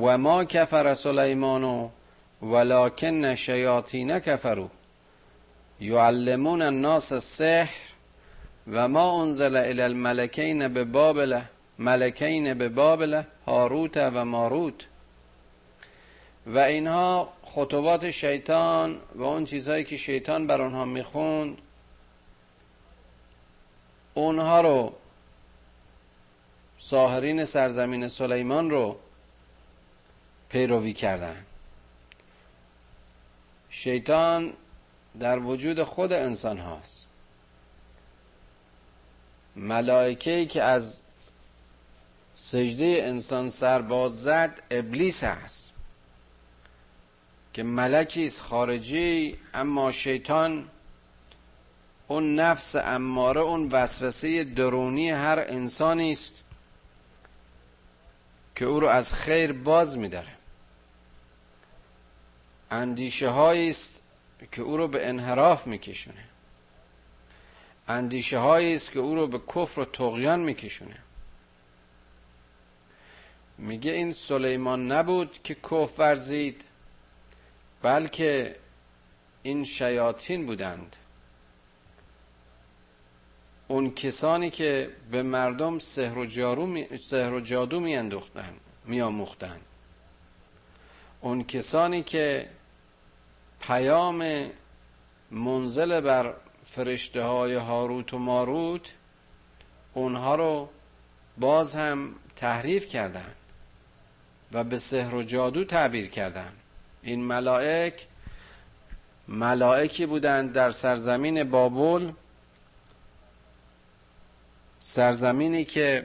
و 0.00 0.18
ما 0.18 0.44
کفر 0.44 0.94
سلیمان 0.94 1.90
ولکن 2.42 3.34
شیاطین 3.34 4.18
کفرو 4.18 4.68
یعلمون 5.80 6.62
الناس 6.62 7.12
السحر 7.12 7.74
و 8.72 8.88
ما 8.88 9.22
انزل 9.22 9.56
الى 9.56 9.82
الملکین 9.82 10.68
به 10.68 10.84
بابل 10.84 11.40
ملکین 11.78 12.54
به 12.54 12.68
بابل 12.68 13.22
هاروت 13.46 13.96
و 13.96 14.24
ماروت 14.24 14.86
و 16.46 16.58
اینها 16.58 17.32
خطوات 17.42 18.10
شیطان 18.10 18.96
و 19.14 19.22
اون 19.22 19.44
چیزهایی 19.44 19.84
که 19.84 19.96
شیطان 19.96 20.46
بر 20.46 20.62
آنها 20.62 20.84
می‌خوند 20.84 21.58
اونها 24.14 24.60
رو 24.60 24.92
ساهرین 26.78 27.44
سرزمین 27.44 28.08
سلیمان 28.08 28.70
رو 28.70 28.96
پیروی 30.48 30.92
کردن. 30.92 31.44
شیطان 33.70 34.52
در 35.20 35.38
وجود 35.38 35.82
خود 35.82 36.12
انسان 36.12 36.58
هاست. 36.58 37.06
ملائکه 39.56 40.46
که 40.46 40.62
از 40.62 41.00
سجده 42.34 43.04
انسان 43.06 43.48
سرباز 43.48 44.22
زد 44.22 44.62
ابلیس 44.70 45.24
است 45.24 45.72
که 47.52 47.62
ملکی 47.62 48.26
است 48.26 48.40
خارجی 48.40 49.38
اما 49.54 49.92
شیطان 49.92 50.68
اون 52.08 52.34
نفس 52.34 52.76
اماره 52.76 53.40
اون 53.40 53.68
وسوسه 53.72 54.44
درونی 54.44 55.10
هر 55.10 55.44
انسانی 55.48 56.12
است 56.12 56.34
که 58.56 58.64
او 58.64 58.80
رو 58.80 58.86
از 58.86 59.12
خیر 59.12 59.52
باز 59.52 59.98
میداره. 59.98 60.35
اندیشه 62.70 63.30
است 63.30 64.02
که 64.52 64.62
او 64.62 64.76
رو 64.76 64.88
به 64.88 65.08
انحراف 65.08 65.66
میکشونه. 65.66 66.24
اندیشه 67.88 68.40
است 68.40 68.92
که 68.92 68.98
او 68.98 69.14
رو 69.14 69.26
به 69.26 69.38
کفر 69.38 69.80
و 69.80 69.84
تقیان 69.84 70.40
میکشونه. 70.40 70.96
میگه 73.58 73.92
این 73.92 74.12
سلیمان 74.12 74.92
نبود 74.92 75.42
که 75.42 75.54
کف 75.54 76.00
ورزید 76.00 76.64
بلکه 77.82 78.56
این 79.42 79.64
شیاطین 79.64 80.46
بودند. 80.46 80.96
اون 83.68 83.94
کسانی 83.94 84.50
که 84.50 84.90
به 85.10 85.22
مردم 85.22 85.78
سحر 85.78 86.18
و, 86.18 86.26
جارو 86.26 86.66
می... 86.66 86.98
سحر 86.98 87.32
و 87.32 87.40
جادو 87.40 87.80
می 87.80 87.96
اندوختن 87.96 88.54
می 88.84 89.00
آموختن. 89.00 89.60
اون 91.20 91.44
کسانی 91.44 92.02
که 92.02 92.48
پیام 93.60 94.50
منزل 95.30 96.00
بر 96.00 96.34
فرشته 96.66 97.22
های 97.22 97.54
هاروت 97.54 98.14
و 98.14 98.18
ماروت 98.18 98.94
اونها 99.94 100.34
رو 100.34 100.68
باز 101.38 101.74
هم 101.74 102.14
تحریف 102.36 102.88
کردن 102.88 103.34
و 104.52 104.64
به 104.64 104.78
سحر 104.78 105.14
و 105.14 105.22
جادو 105.22 105.64
تعبیر 105.64 106.08
کردن. 106.08 106.52
این 107.02 107.24
ملائک 107.24 108.06
ملائکی 109.28 110.06
بودند 110.06 110.52
در 110.52 110.70
سرزمین 110.70 111.50
بابل 111.50 112.12
سرزمینی 114.78 115.64
که 115.64 116.04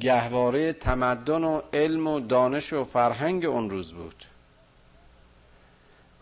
گهواره 0.00 0.72
تمدن 0.72 1.44
و 1.44 1.60
علم 1.72 2.06
و 2.06 2.20
دانش 2.20 2.72
و 2.72 2.84
فرهنگ 2.84 3.44
اون 3.44 3.70
روز 3.70 3.92
بود. 3.92 4.24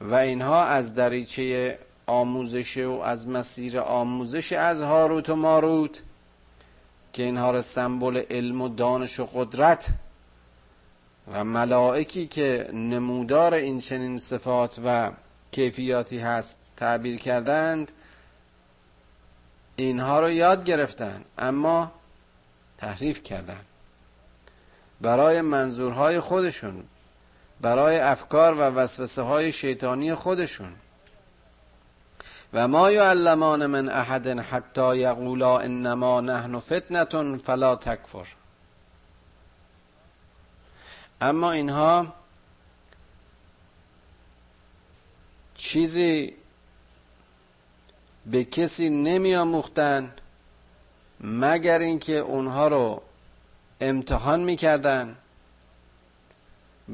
و 0.01 0.15
اینها 0.15 0.65
از 0.65 0.95
دریچه 0.95 1.79
آموزش 2.07 2.77
و 2.77 3.01
از 3.01 3.29
مسیر 3.29 3.79
آموزش 3.79 4.53
از 4.53 4.83
هاروت 4.83 5.31
و 5.31 5.37
ماروت 5.37 6.03
که 7.13 7.23
اینها 7.23 7.51
را 7.51 7.63
سمبل 7.63 8.23
علم 8.31 8.63
و 8.63 8.69
دانش 8.69 9.21
و 9.21 9.29
قدرت 9.35 9.89
و 11.33 11.45
ملائکی 11.45 12.27
که 12.27 12.71
نمودار 12.73 13.55
این 13.55 13.81
چنین 13.81 14.19
صفات 14.19 14.81
و 14.85 15.11
کیفیاتی 15.53 16.19
هست 16.19 16.59
تعبیر 16.77 17.17
کردند 17.17 17.93
اینها 19.77 20.21
رو 20.21 20.31
یاد 20.31 20.65
گرفتن 20.65 21.25
اما 21.39 21.93
تحریف 22.83 23.23
کردن. 23.23 23.61
برای 25.01 25.41
منظورهای 25.41 26.21
خودشون 26.21 26.85
برای 27.61 27.99
افکار 27.99 28.55
و 28.55 28.61
وسوسه 28.61 29.23
های 29.23 29.53
شیطانی 29.53 30.15
خودشون. 30.15 30.75
و 32.53 32.69
ما 32.69 32.91
یعلمان 32.91 33.67
من 33.67 33.89
احد 33.89 34.27
حتی 34.27 34.97
یقولا 34.97 35.59
انما 35.59 36.21
نحن 36.21 36.59
فتنه 36.59 37.39
فلا 37.39 37.77
تکفر. 37.77 38.27
اما 41.21 41.53
اینها 41.53 42.15
چیزی 45.55 46.35
به 48.27 48.45
کسی 48.45 48.91
نمی 48.91 49.35
آموختن 49.35 50.15
مگر 51.21 51.79
اینکه 51.79 52.13
اونها 52.13 52.69
رو 52.69 53.03
امتحان 53.81 54.41
می‌کردن 54.41 55.17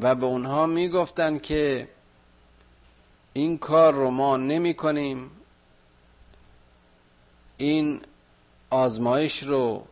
و 0.02 0.14
به 0.14 0.26
اونها 0.26 0.66
می‌گفتن 0.66 1.38
که 1.38 1.88
این 3.32 3.58
کار 3.58 3.94
رو 3.94 4.10
ما 4.10 4.36
نمی 4.36 4.74
کنیم 4.74 5.30
این 7.56 8.00
آزمایش 8.70 9.42
رو 9.42 9.86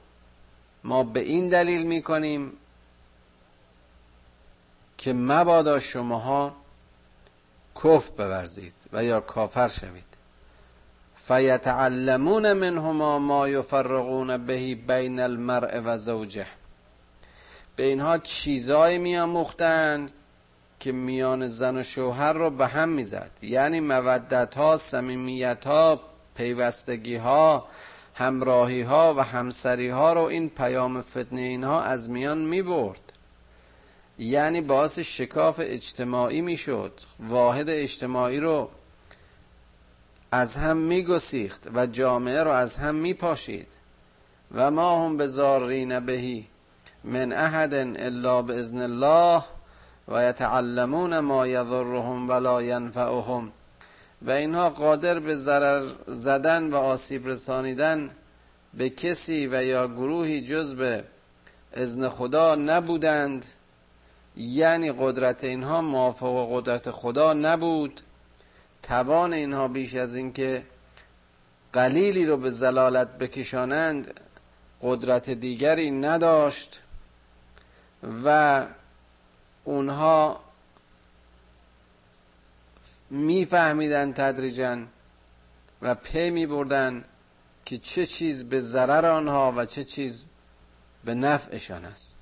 ما 0.85 1.03
به 1.03 1.21
این 1.21 1.49
دلیل 1.49 1.83
می 1.83 2.03
کنیم 2.03 2.53
که 4.99 5.13
مبادا 5.13 5.81
شماها 5.81 6.57
کف 7.85 8.11
بورزید 8.11 8.75
و 8.93 9.05
یا 9.05 9.21
کافر 9.21 9.69
شوید. 9.69 10.06
فیتعلمون 11.29 12.53
منهما 12.53 13.19
ما 13.19 13.49
یفرقون 13.49 14.47
بهی 14.47 14.75
بین 14.75 15.21
المرء 15.21 15.81
و 15.85 15.99
زوجه. 15.99 16.47
به 17.77 17.83
اینها 17.83 18.19
چیزایی 18.19 18.99
میاموختند 18.99 20.13
که 20.81 20.93
میان 20.93 21.49
زن 21.49 21.77
و 21.77 21.83
شوهر 21.83 22.33
رو 22.33 22.51
به 22.51 22.67
هم 22.67 22.89
می‌زد. 22.89 23.31
یعنی 23.43 23.81
مودت 23.81 24.55
ها 24.55 24.77
سمیمیت 24.77 25.67
ها 25.67 26.01
پیوستگی 26.37 27.17
ها 27.17 27.69
همراهی 28.15 28.83
ها 28.83 29.15
و 29.15 29.21
همسری 29.21 29.89
ها 29.89 30.13
رو 30.13 30.23
این 30.23 30.49
پیام 30.49 31.01
فتنه 31.01 31.41
اینها 31.41 31.83
از 31.83 32.11
میان 32.11 32.39
می‌برد. 32.39 33.13
یعنی 34.19 34.61
باعث 34.61 34.99
شکاف 34.99 35.61
اجتماعی 35.63 36.41
می‌شد. 36.41 36.93
واحد 37.21 37.71
اجتماعی 37.71 38.41
رو 38.41 38.71
از 40.31 40.57
هم 40.57 40.77
میگسیخت 40.77 41.69
و 41.75 41.87
جامعه 41.87 42.43
رو 42.43 42.51
از 42.51 42.77
هم 42.77 42.95
میپاشید 42.95 43.67
و 44.55 44.71
ما 44.71 45.07
هم 45.07 45.17
به 45.17 45.27
زارین 45.27 46.01
بهی 46.01 46.47
من 47.05 47.33
احد 47.33 47.75
الا 47.75 48.43
باذن 48.43 48.79
الله 48.79 49.43
و 50.09 50.29
یتعلمون 50.29 51.19
ما 51.19 51.47
یضرهم 51.47 52.29
ولا 52.29 52.63
ینفعهم 52.63 53.53
و 54.23 54.31
اینها 54.31 54.71
قادر 54.71 55.19
به 55.19 55.35
ضرر 55.35 55.89
زدن 56.09 56.71
و 56.71 56.77
آسیب 56.77 57.29
رسانیدن 57.29 58.11
به 58.75 58.91
کسی 58.91 59.47
و 59.47 59.65
یا 59.65 59.89
گروهی 59.89 60.41
جز 60.41 60.75
به 60.75 61.05
اذن 61.73 62.09
خدا 62.09 62.55
نبودند 62.55 63.47
یعنی 64.37 64.93
قدرت 64.93 65.45
اینها 65.45 65.81
موافق 65.81 66.49
قدرت 66.53 66.91
خدا 66.91 67.33
نبود. 67.33 68.01
توان 68.87 69.33
اینها 69.33 69.69
بیش 69.69 69.95
از 69.95 70.15
اینکه 70.15 70.67
قلیلی 71.73 72.27
رو 72.27 72.37
به 72.37 72.51
زلالت 72.51 73.19
بکشانند 73.19 74.21
قدرت 74.83 75.31
دیگری 75.31 75.91
نداشت 75.91 76.81
و 78.25 78.67
اونها 79.65 80.41
میفهمیدن 83.11 84.13
تدریجا 84.13 84.79
و 85.83 85.95
پی 85.95 86.31
می 86.31 86.47
بردن 86.47 87.05
که 87.65 87.79
چه 87.79 88.07
چیز 88.07 88.45
به 88.45 88.61
ضرر 88.61 89.07
آنها 89.07 89.53
و 89.57 89.65
چه 89.65 89.85
چیز 89.85 90.27
به 91.05 91.15
نفعشان 91.15 91.85
است. 91.85 92.16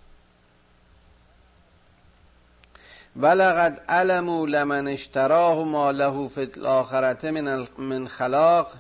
ولقد 3.17 3.81
علموا 3.89 4.47
لمن 4.47 4.89
اشتراه 4.89 5.65
ما 5.65 5.91
له 5.91 6.29
فی 6.29 6.41
الاخرته 6.41 7.31
من, 7.79 8.07
خلاق. 8.07 8.73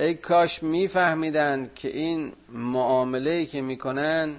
ای 0.00 0.14
کاش 0.14 0.62
میفهمیدن 0.62 1.70
که 1.74 1.88
این 1.88 2.32
معامله 2.48 3.46
که 3.46 3.60
می‌کنن 3.60 4.36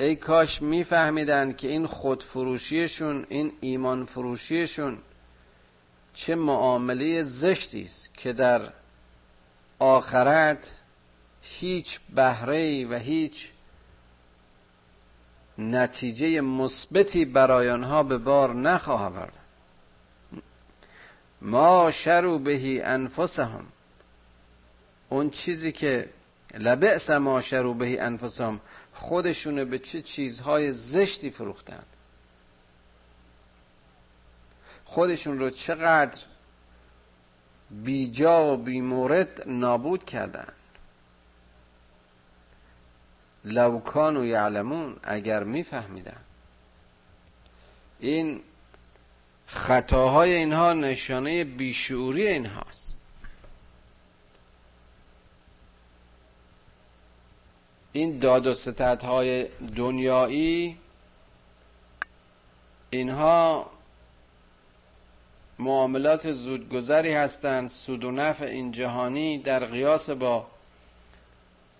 ای 0.00 0.16
کاش 0.16 0.62
میفهمیدن 0.62 1.52
که 1.52 1.68
این 1.68 1.86
خودفروشیشون 1.86 3.26
این 3.28 3.52
ایمان 3.60 4.04
فروشیشون 4.04 4.98
چه 6.14 6.34
معامله 6.34 7.22
زشتی 7.22 7.82
است 7.82 8.14
که 8.14 8.32
در 8.32 8.72
آخرت 9.78 10.72
هیچ 11.42 12.00
بهره 12.14 12.86
و 12.86 12.94
هیچ 12.94 13.52
نتیجه 15.60 16.40
مثبتی 16.40 17.24
برای 17.24 17.70
آنها 17.70 18.02
به 18.02 18.18
بار 18.18 18.54
نخواهد 18.54 19.12
آورد. 19.12 19.32
ما 21.42 21.90
شرو 21.90 22.38
بهی 22.38 22.80
انفسهم. 22.80 23.66
اون 25.08 25.30
چیزی 25.30 25.72
که 25.72 26.08
لبعث 26.54 27.10
ما 27.10 27.40
شرو 27.40 27.74
بهی 27.74 27.98
انفسهم 27.98 28.60
خودشونه 28.92 29.64
به 29.64 29.78
چه 29.78 30.02
چیزهای 30.02 30.72
زشتی 30.72 31.30
فروختن. 31.30 31.82
خودشون 34.84 35.38
رو 35.38 35.50
چقدر 35.50 36.20
بیجا 37.70 38.52
و 38.52 38.56
بیمورد 38.56 39.42
نابود 39.46 40.04
کردن. 40.04 40.52
لوکان 43.44 44.16
و 44.16 44.24
یعلمون 44.24 44.96
اگر 45.02 45.44
میفهمیدن. 45.44 46.16
این 48.00 48.40
خطاهای 49.46 50.34
اینها 50.34 50.72
نشانه 50.72 51.44
بیشعوری 51.44 52.26
اینهاست. 52.26 52.94
این 57.92 58.18
داد 58.18 58.46
و 58.46 58.54
ستدهای 58.54 59.46
دنیایی 59.76 60.78
اینها 62.90 63.70
معاملات 65.58 66.32
زودگذری 66.32 67.12
هستند. 67.12 67.68
سود 67.68 68.04
و 68.04 68.10
نفع 68.10 68.44
این 68.44 68.72
جهانی 68.72 69.38
در 69.38 69.64
قیاس 69.64 70.10
با 70.10 70.46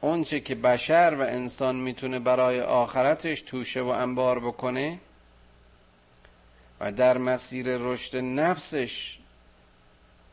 اونچه 0.00 0.40
که 0.40 0.54
بشر 0.54 1.16
و 1.18 1.22
انسان 1.22 1.76
می‌تونه 1.76 2.18
برای 2.18 2.60
آخرتش 2.60 3.40
توشه 3.40 3.80
و 3.80 3.86
انبار 3.86 4.40
بکنه 4.40 4.98
و 6.80 6.92
در 6.92 7.18
مسیر 7.18 7.66
رشد 7.76 8.16
نفسش 8.16 9.18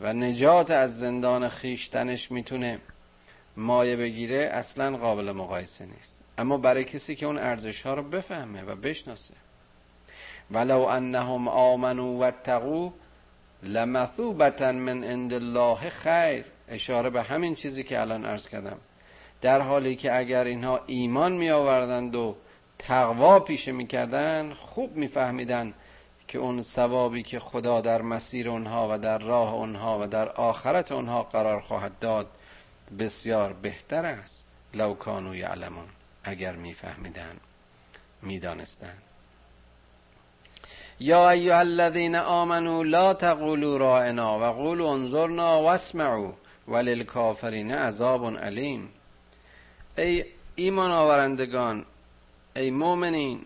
و 0.02 0.14
نجات 0.14 0.72
از 0.72 1.00
زندان 1.00 1.50
خیشتنش 1.50 2.32
می‌تونه 2.32 2.80
مایه 3.58 3.96
بگیره 3.96 4.50
اصلا 4.54 4.98
قابل 4.98 5.32
مقایسه 5.32 5.86
نیست. 5.86 6.22
اما 6.38 6.58
برای 6.58 6.84
کسی 6.84 7.16
که 7.16 7.26
اون 7.26 7.38
ارزش 7.38 7.82
ها 7.82 7.94
رو 7.94 8.04
بفهمه 8.04 8.64
و 8.64 8.76
بشناسه. 8.76 9.34
ولو 10.52 10.82
انهم 10.82 11.48
آمنوا 11.48 12.06
و 12.06 12.24
اتقوا 12.24 12.94
لمثوبتا 13.64 14.72
من 14.72 15.04
عند 15.04 15.34
الله 15.34 15.90
خیر. 15.90 16.46
اشاره 16.70 17.10
به 17.10 17.24
همین 17.24 17.56
چیزی 17.56 17.84
که 17.84 18.02
الان 18.02 18.26
عرض 18.26 18.48
کردم. 18.48 18.78
در 19.41 19.62
حالی 19.62 19.95
که 19.95 20.17
اگر 20.17 20.43
اینها 20.43 20.80
ایمان 20.88 21.32
می 21.32 21.50
آوردند 21.50 22.15
و 22.15 22.36
تقوا 22.80 23.39
پیشه 23.39 23.71
می 23.71 23.88
کردن 23.88 24.54
خوب 24.54 24.95
می 24.95 25.08
فهمیدن 25.08 25.73
که 26.28 26.39
اون 26.39 26.62
ثوابی 26.62 27.23
که 27.23 27.39
خدا 27.39 27.82
در 27.82 28.02
مسیر 28.02 28.50
اونها 28.50 28.88
و 28.91 28.97
در 28.97 29.17
راه 29.17 29.54
اونها 29.54 30.00
و 30.02 30.08
در 30.08 30.30
آخرت 30.30 30.91
اونها 30.91 31.23
قرار 31.23 31.60
خواهد 31.60 32.00
داد 32.00 32.28
بسیار 33.00 33.54
بهتر 33.54 34.06
است. 34.06 34.45
لو 34.73 34.93
کانو 34.93 35.36
یعلمون. 35.36 35.88
اگر 36.23 36.56
میفهمیدن 36.56 37.38
می‌دانستند. 38.21 39.02
یا 41.00 41.30
ایها 41.30 41.60
الذین 41.60 42.15
آمنوا 42.15 42.84
لا 42.84 43.13
تقولوا 43.13 43.78
رائنا 43.78 44.39
و 44.39 44.43
قولوا 44.43 44.93
انظرنا 44.93 45.62
واسمعوا 45.62 46.34
وللکافرین 46.67 47.71
عذاب 47.71 48.38
علیم. 48.38 48.89
ای 49.98 50.26
ایمان 50.56 50.92
آورندگان 50.92 51.86
ای 52.56 52.72
مؤمنین. 52.72 53.46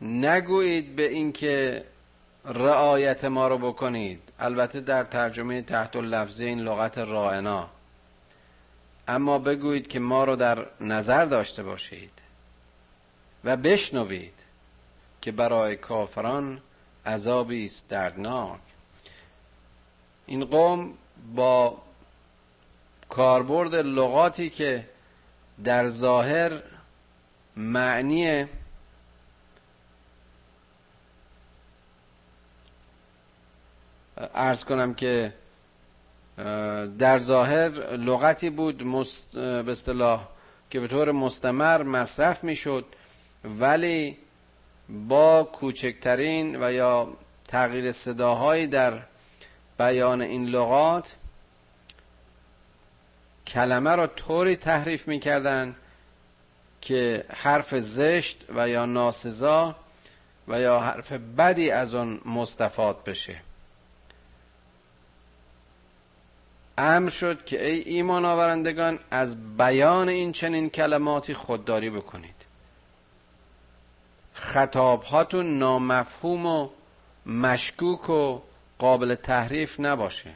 نگویید 0.00 0.96
به 0.96 1.08
اینکه 1.08 1.84
رعایت 2.44 3.24
ما 3.24 3.48
رو 3.48 3.58
بکنید. 3.58 4.20
البته 4.38 4.80
در 4.80 5.04
ترجمه 5.04 5.62
تحت 5.62 5.96
لفظی 5.96 6.44
این 6.44 6.60
لغت 6.60 6.98
رائنا. 6.98 7.68
اما 9.08 9.38
بگویید 9.38 9.88
که 9.88 9.98
ما 9.98 10.24
رو 10.24 10.36
در 10.36 10.66
نظر 10.80 11.24
داشته 11.24 11.62
باشید 11.62 12.10
و 13.44 13.56
بشنوید 13.56 14.32
که 15.22 15.32
برای 15.32 15.76
کافران 15.76 16.60
عذابی 17.06 17.64
است 17.64 17.88
دردناک. 17.88 18.60
این 20.26 20.44
قوم 20.44 20.94
با 21.34 21.76
کاربرد 23.08 23.74
لغاتی 23.74 24.50
که 24.50 24.84
در 25.64 25.86
ظاهر 25.86 26.62
معنی 27.56 28.46
ارز 34.34 34.64
کنم 34.64 34.94
که 34.94 35.32
در 36.98 37.18
ظاهر 37.18 37.68
لغتی 37.96 38.50
بود 38.50 38.82
مست... 38.82 39.32
به 39.32 39.72
اصطلاح 39.72 40.28
که 40.70 40.80
به 40.80 40.88
طور 40.88 41.12
مستمر 41.12 41.82
مصرف 41.82 42.44
می‌شد 42.44 42.84
ولی 43.44 44.16
با 44.88 45.44
کوچکترین 45.44 46.62
و 46.62 46.72
یا 46.72 47.08
تغییر 47.48 47.92
صداهایی 47.92 48.66
در 48.66 48.98
بیان 49.78 50.22
این 50.22 50.46
لغات 50.46 51.14
کلمه 53.46 53.96
را 53.96 54.06
طوری 54.06 54.56
تحریف 54.56 55.08
می‌کردن 55.08 55.76
که 56.80 57.24
حرف 57.28 57.74
زشت 57.74 58.44
و 58.54 58.68
یا 58.68 58.86
ناسزا 58.86 59.74
و 60.48 60.60
یا 60.60 60.80
حرف 60.80 61.12
بدی 61.12 61.70
از 61.70 61.94
آن 61.94 62.20
مستفاد 62.24 63.04
بشه. 63.04 63.40
امر 66.78 67.10
شد 67.10 67.44
که 67.44 67.66
ای 67.66 67.80
ایمان 67.80 68.24
آورندگان 68.24 68.98
از 69.10 69.56
بیان 69.56 70.08
این 70.08 70.32
چنین 70.32 70.70
کلماتی 70.70 71.34
خودداری 71.34 71.90
بکنید. 71.90 72.34
خطاب 74.34 75.02
هاتون 75.02 75.58
نامفهوم 75.58 76.46
و 76.46 76.68
مشکوک 77.26 78.10
و 78.10 78.40
قابل 78.78 79.14
تحریف 79.14 79.80
نباشه. 79.80 80.30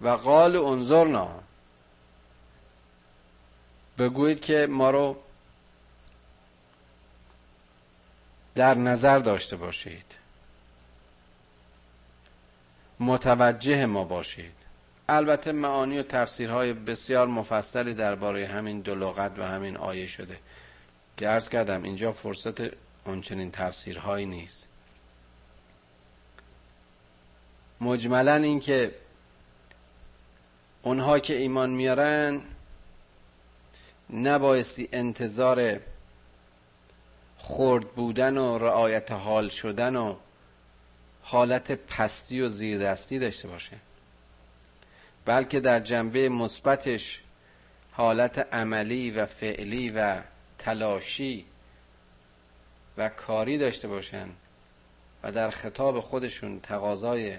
و 0.00 0.08
قال 0.08 0.56
انظرنا. 0.56 1.30
بگویید 3.98 4.40
که 4.40 4.66
ما 4.70 4.90
رو 4.90 5.16
در 8.54 8.74
نظر 8.74 9.18
داشته 9.18 9.56
باشید. 9.56 10.14
متوجه 13.00 13.86
ما 13.86 14.04
باشید. 14.04 14.52
البته 15.08 15.52
معانی 15.52 15.98
و 15.98 16.02
تفسیرهای 16.02 16.72
بسیار 16.72 17.26
مفصلی 17.26 17.94
درباره 17.94 18.46
همین 18.46 18.80
دو 18.80 18.94
لغت 18.94 19.38
و 19.38 19.42
همین 19.42 19.76
آیه 19.76 20.06
شده. 20.06 20.38
که 21.16 21.28
عرض 21.28 21.48
کردم 21.48 21.82
اینجا 21.82 22.12
فرصت 22.12 22.60
اونچنین 23.04 23.50
تفسیرهایی 23.50 24.26
نیست. 24.26 24.68
مجملا 27.82 28.34
اینکه 28.34 28.94
اونها 30.82 31.18
که 31.18 31.36
ایمان 31.36 31.70
میارن 31.70 32.40
نبایستی 34.10 34.88
انتظار 34.92 35.80
خرد 37.38 37.88
بودن 37.88 38.36
و 38.38 38.58
رعایت 38.58 39.12
حال 39.12 39.48
شدن 39.48 39.96
و 39.96 40.14
حالت 41.22 41.72
پستی 41.72 42.40
و 42.40 42.48
زیردستی 42.48 43.18
داشته 43.18 43.48
باشه 43.48 43.76
بلکه 45.24 45.60
در 45.60 45.80
جنبه 45.80 46.28
مثبتش 46.28 47.20
حالت 47.92 48.38
عملی 48.38 49.10
و 49.10 49.26
فعلی 49.26 49.90
و 49.90 50.20
تلاشی 50.58 51.44
و 52.98 53.08
کاری 53.08 53.58
داشته 53.58 53.88
باشن 53.88 54.28
و 55.22 55.32
در 55.32 55.50
خطاب 55.50 56.00
خودشون 56.00 56.60
تقاضای 56.60 57.36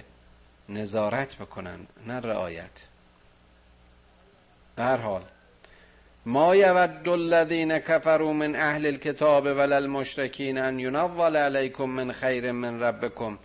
نظارت 0.69 1.35
بکنن 1.35 1.79
نه 2.07 2.19
رعایت. 2.19 2.71
به 4.75 4.83
هر 4.83 4.97
حال 4.97 5.21
ما 6.25 6.55
یود 6.55 7.09
الذین 7.09 7.79
کفروا 7.79 8.33
من 8.33 8.55
اهل 8.55 8.85
الكتاب 8.85 9.45
ولا 9.45 9.75
المشرکین 9.75 10.57
ان 10.57 10.79
ینول 10.79 11.35
علیکم 11.35 11.85
من 11.85 12.11
خیر 12.11 12.51
من 12.51 12.79
ربکم. 12.79 13.37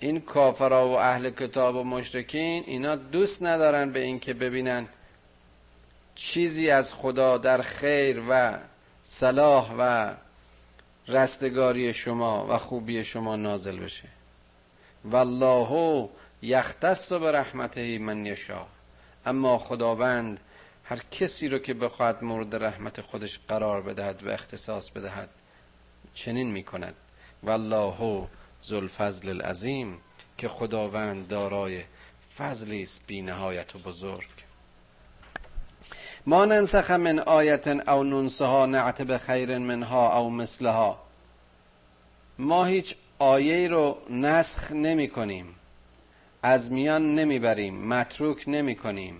این 0.00 0.20
کافرا 0.20 0.88
و 0.88 0.98
اهل 0.98 1.30
کتاب 1.30 1.76
و 1.76 1.84
مشرکین 1.84 2.64
اینا 2.66 2.96
دوست 2.96 3.42
ندارن 3.42 3.92
به 3.92 4.00
اینکه 4.00 4.34
ببینن 4.34 4.88
چیزی 6.14 6.70
از 6.70 6.94
خدا 6.94 7.38
در 7.38 7.62
خیر 7.62 8.22
و 8.28 8.58
صلاح 9.02 9.74
و 9.78 10.14
رستگاری 11.08 11.94
شما 11.94 12.46
و 12.50 12.58
خوبی 12.58 13.04
شما 13.04 13.36
نازل 13.36 13.78
بشه. 13.78 14.08
والله 15.04 16.08
یختص 16.42 17.12
به 17.12 17.32
رحمته 17.32 17.98
من 17.98 18.26
یشا 18.26 18.66
اما 19.26 19.58
خداوند 19.58 20.40
هر 20.84 21.00
کسی 21.10 21.48
رو 21.48 21.58
که 21.58 21.74
بخواهد 21.74 22.24
مورد 22.24 22.64
رحمت 22.64 23.00
خودش 23.00 23.40
قرار 23.48 23.82
بدهد 23.82 24.22
و 24.22 24.30
اختصاص 24.30 24.90
بدهد 24.90 25.28
چنین 26.14 26.50
می‌کند. 26.50 26.94
والله 27.42 28.28
ذوالفضل 28.64 29.28
العظیم 29.28 29.98
که 30.38 30.48
خداوند 30.48 31.28
دارای 31.28 31.82
فضلی 32.38 32.82
است 32.82 33.00
بی 33.06 33.22
نهایت 33.22 33.76
و 33.76 33.78
بزرگ. 33.78 34.28
ما 36.26 36.44
ننسخ 36.44 36.90
من 36.90 37.18
آیت 37.18 37.66
او 37.66 38.04
ننسها 38.04 38.66
نعت 38.66 39.02
به 39.02 39.18
خیر 39.18 39.58
منها 39.58 40.18
او 40.18 40.30
مثلها. 40.30 41.02
ما 42.38 42.64
هیچ 42.64 42.96
آیه 43.22 43.68
رو 43.68 43.98
نسخ 44.10 44.72
نمی 44.72 45.08
کنیم. 45.08 45.54
از 46.42 46.72
میان 46.72 47.14
نمی‌بریم 47.14 47.74
متروک 47.74 48.44
نمی 48.46 48.74
کنیم. 48.74 49.14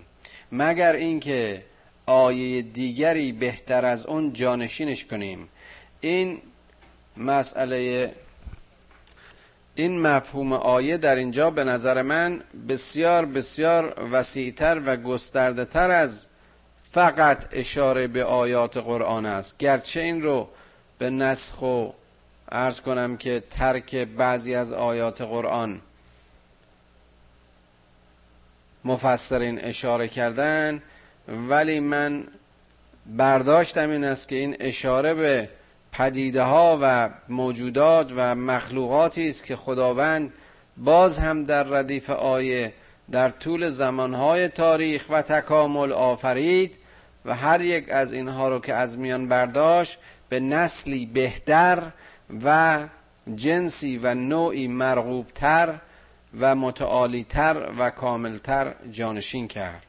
مگر 0.51 0.93
اینکه 0.93 1.65
آیه 2.05 2.61
دیگری 2.61 3.31
بهتر 3.31 3.85
از 3.85 4.05
اون 4.05 4.33
جانشینش 4.33 5.05
کنیم. 5.05 5.49
این 6.01 6.41
مسئله 7.17 8.11
این 9.75 10.01
مفهوم 10.01 10.53
آیه 10.53 10.97
در 10.97 11.15
اینجا 11.15 11.49
به 11.49 11.63
نظر 11.63 12.01
من 12.01 12.43
بسیار 12.69 13.25
بسیار 13.25 14.09
وسیعتر 14.11 14.81
و 14.85 14.97
گسترده 14.97 15.65
تر 15.65 15.91
از 15.91 16.27
فقط 16.83 17.47
اشاره 17.51 18.07
به 18.07 18.23
آیات 18.23 18.77
قرآن 18.77 19.25
است. 19.25 19.57
گرچه 19.57 20.01
این 20.01 20.21
رو 20.21 20.47
به 20.97 21.09
نسخ 21.09 21.61
و 21.61 21.89
ارز 22.53 22.81
کنم 22.81 23.17
که 23.17 23.43
ترک 23.49 23.95
بعضی 23.95 24.55
از 24.55 24.73
آیات 24.73 25.21
قرآن 25.21 25.81
مفسرین 28.85 29.59
اشاره 29.59 30.07
کردن 30.07 30.81
ولی 31.49 31.79
من 31.79 32.23
برداشتم 33.05 33.89
این 33.89 34.03
است 34.03 34.27
که 34.27 34.35
این 34.35 34.57
اشاره 34.59 35.13
به 35.13 35.49
پدیده 35.91 36.43
ها 36.43 36.79
و 36.81 37.09
موجودات 37.29 38.11
و 38.15 38.35
مخلوقاتی 38.35 39.29
است 39.29 39.43
که 39.43 39.55
خداوند 39.55 40.33
باز 40.77 41.19
هم 41.19 41.43
در 41.43 41.63
ردیف 41.63 42.09
آیه 42.09 42.73
در 43.11 43.29
طول 43.29 43.69
زمانهای 43.69 44.47
تاریخ 44.47 45.05
و 45.09 45.21
تکامل 45.21 45.91
آفرید 45.91 46.77
و 47.25 47.35
هر 47.35 47.61
یک 47.61 47.89
از 47.89 48.13
اینها 48.13 48.49
رو 48.49 48.59
که 48.59 48.73
از 48.73 48.97
میان 48.97 49.27
برداشت 49.27 49.97
به 50.29 50.39
نسلی 50.39 51.05
بهتر 51.05 51.83
و 52.43 52.79
جنسی 53.35 53.97
و 53.97 54.13
نوعی 54.15 54.67
مرغوبتر 54.67 55.79
و 56.39 56.55
متعالیتر 56.55 57.71
و 57.77 57.89
کاملتر 57.89 58.75
جانشین 58.91 59.47
کرد. 59.47 59.83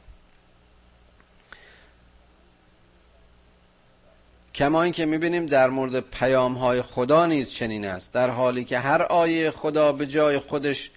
کما 4.55 4.83
اینکه 4.83 5.05
می‌بینیم 5.05 5.45
در 5.45 5.69
مورد 5.69 5.99
پیام 5.99 6.53
های 6.53 6.81
خدا 6.81 7.25
نیز 7.25 7.51
چنین 7.51 7.85
است 7.85 8.13
در 8.13 8.29
حالی 8.29 8.63
که 8.63 8.79
هر 8.79 9.01
آیه 9.01 9.51
خدا 9.51 9.91
به 9.91 10.07
جای 10.07 10.39
خودش 10.39 10.91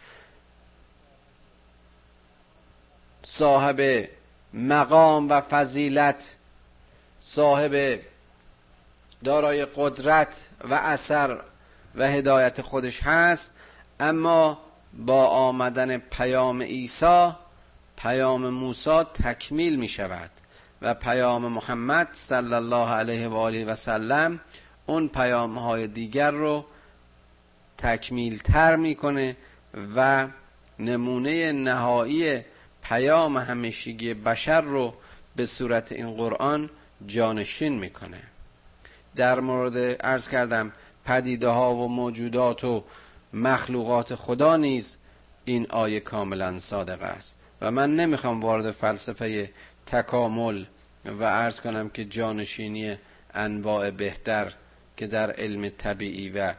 صاحب 3.22 4.08
مقام 4.54 5.28
و 5.28 5.40
فضیلت 5.40 6.36
صاحب 7.18 8.00
دارای 9.24 9.66
قدرت 9.76 10.48
و 10.70 10.74
اثر 10.74 11.38
و 11.94 12.08
هدایت 12.08 12.60
خودش 12.60 13.02
هست 13.02 13.50
اما 14.00 14.58
با 14.92 15.26
آمدن 15.26 15.98
پیام 15.98 16.62
عیسی 16.62 17.30
پیام 17.96 18.48
موسی 18.48 19.02
تکمیل 19.02 19.76
می 19.76 19.88
شود 19.88 20.30
و 20.82 20.94
پیام 20.94 21.46
محمد 21.46 22.08
صلی 22.12 22.54
الله 22.54 22.90
علیه 22.90 23.28
و 23.28 23.34
آله 23.34 23.64
و 23.64 23.74
سلم 23.74 24.40
اون 24.86 25.08
پیام 25.08 25.58
های 25.58 25.86
دیگر 25.86 26.30
رو 26.30 26.64
تکمیل 27.78 28.38
تر 28.38 28.76
می‌کنه 28.76 29.36
و 29.96 30.28
نمونه 30.78 31.52
نهایی 31.52 32.40
پیام 32.82 33.36
همیشگی 33.36 34.14
بشر 34.14 34.60
رو 34.60 34.94
به 35.36 35.46
صورت 35.46 35.92
این 35.92 36.16
قرآن 36.16 36.70
جانشین 37.06 37.78
می‌کنه. 37.78 38.22
در 39.18 39.40
مورد 39.40 39.96
ارز 40.00 40.28
کردم 40.28 40.72
پدیده 41.04 41.48
ها 41.48 41.74
و 41.74 41.88
موجودات 41.88 42.64
و 42.64 42.84
مخلوقات 43.32 44.14
خدا 44.14 44.56
نیز 44.56 44.96
این 45.44 45.66
آیه 45.70 46.00
کاملا 46.00 46.58
صادق 46.58 47.02
است. 47.02 47.36
و 47.60 47.70
من 47.70 47.96
نمی‌خوام 47.96 48.40
وارد 48.40 48.70
فلسفه 48.70 49.50
تکامل 49.86 50.64
و 51.04 51.22
ارز 51.22 51.60
کنم 51.60 51.88
که 51.88 52.04
جانشینی 52.04 52.96
انواع 53.34 53.90
بهتر 53.90 54.52
که 54.96 55.06
در 55.06 55.30
علم 55.30 55.68
طبیعی 55.68 56.30
و 56.30 56.54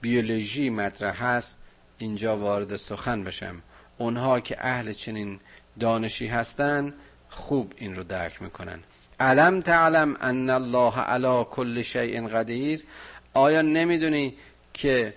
بیولوژی 0.00 0.70
مطرح 0.70 1.24
هست 1.24 1.58
اینجا 1.98 2.36
وارد 2.36 2.76
سخن 2.76 3.24
بشم. 3.24 3.62
اونها 3.98 4.40
که 4.40 4.56
اهل 4.60 4.92
چنین 4.92 5.40
دانشی 5.80 6.26
هستن 6.26 6.94
خوب 7.28 7.72
این 7.76 7.96
رو 7.96 8.04
درک 8.04 8.42
می‌کنن. 8.42 8.78
علم 9.20 9.60
تعلم 9.60 10.16
ان 10.20 10.50
الله 10.50 11.00
علی 11.00 11.44
کل 11.50 11.82
شیء 11.82 12.28
قدیر 12.28 12.84
آیا 13.34 13.62
نمی‌دونی 13.62 14.34
که 14.74 15.14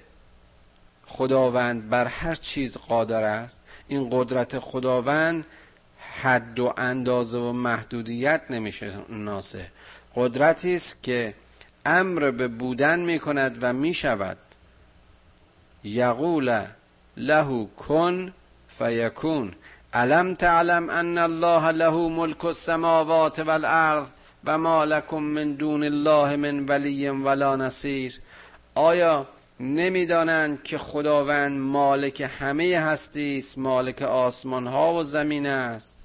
خداوند 1.05 1.89
بر 1.89 2.05
هر 2.05 2.35
چیز 2.35 2.77
قادر 2.77 3.23
است؟ 3.23 3.59
این 3.87 4.09
قدرت 4.11 4.59
خداوند 4.59 5.45
حد 6.21 6.59
و 6.59 6.73
اندازه 6.77 7.37
و 7.37 7.51
محدودیت 7.51 8.41
نمیشه 8.49 8.91
ناسه. 9.09 9.71
قدرتی 10.15 10.75
است 10.75 11.03
که 11.03 11.33
امر 11.85 12.31
به 12.31 12.47
بودن 12.47 12.99
می‌کند 12.99 13.57
و 13.61 13.73
می‌شود. 13.73 14.37
یقول 15.83 16.65
له 17.17 17.67
کن 17.77 18.33
فیکون. 18.67 19.55
علم 19.97 20.33
تعلم 20.33 20.89
ان 20.89 21.17
الله 21.17 21.71
له 21.71 22.09
ملک 22.09 22.45
السماوات 22.45 23.39
والارض 23.39 24.07
و 24.45 24.57
ما 24.57 24.85
لکم 24.85 25.23
من 25.23 25.53
دون 25.53 25.83
الله 25.83 26.35
من 26.35 26.65
ولی 26.65 27.09
ولا 27.09 27.55
نصیر 27.55 28.19
آیا 28.75 29.27
نمی‌دانند 29.59 30.63
که 30.63 30.77
خداوند 30.77 31.59
مالک 31.59 32.31
همه 32.39 32.79
هستی 32.79 33.37
است 33.37 33.57
مالک 33.57 34.01
آسمان 34.01 34.67
ها 34.67 34.93
و 34.93 35.03
زمین 35.03 35.47
است؟ 35.47 35.99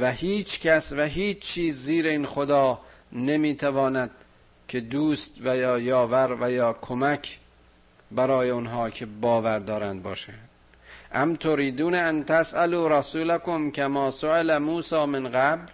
و 0.00 0.12
هیچ 0.12 0.60
کس 0.60 0.92
و 0.92 1.00
هیچ 1.00 1.38
چیز 1.38 1.84
زیر 1.84 2.06
این 2.06 2.26
خدا 2.26 2.80
نمی‌تواند 3.12 4.10
که 4.68 4.80
دوست 4.80 5.32
و 5.40 5.56
یا 5.56 5.78
یاور 5.78 6.36
و 6.40 6.50
یا 6.50 6.72
کمک 6.82 7.38
برای 8.10 8.50
اونها 8.50 8.90
که 8.90 9.06
باور 9.06 9.58
دارند 9.58 10.02
باشه. 10.02 10.34
ام 11.12 11.36
تریدون 11.36 11.94
ان 11.94 12.24
تسالوا 12.24 12.98
رسولکم 12.98 13.70
کما 13.70 14.10
سئل 14.10 14.58
موسی 14.58 15.04
من 15.04 15.28
قبل؟ 15.28 15.72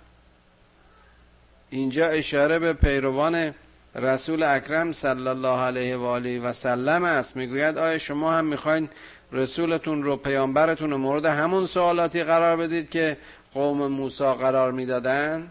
اینجا 1.71 2.07
اشاره 2.07 2.59
به 2.59 2.73
پیروان 2.73 3.55
رسول 3.95 4.43
اکرم 4.43 4.93
صلی 4.93 5.29
الله 5.29 5.61
علیه 5.61 5.97
و 5.97 6.05
آله 6.05 6.41
و 6.41 6.53
سلم 6.53 7.05
است. 7.05 7.37
می‌گوید 7.37 7.79
آیا 7.79 7.99
شما 7.99 8.33
هم 8.33 8.45
می‌خواین 8.45 8.89
رسولتون 9.33 10.03
رو 10.03 10.17
پیامبرتون 10.17 10.91
رو 10.91 10.99
مورد 10.99 11.27
همون 11.27 11.67
سوالاتی 11.67 12.25
قرار 12.25 12.57
بدید 12.57 12.91
که 12.91 13.17
قوم 13.55 13.87
موسی 13.87 14.25
قرار 14.25 14.73
می‌دادن؟ 14.73 15.51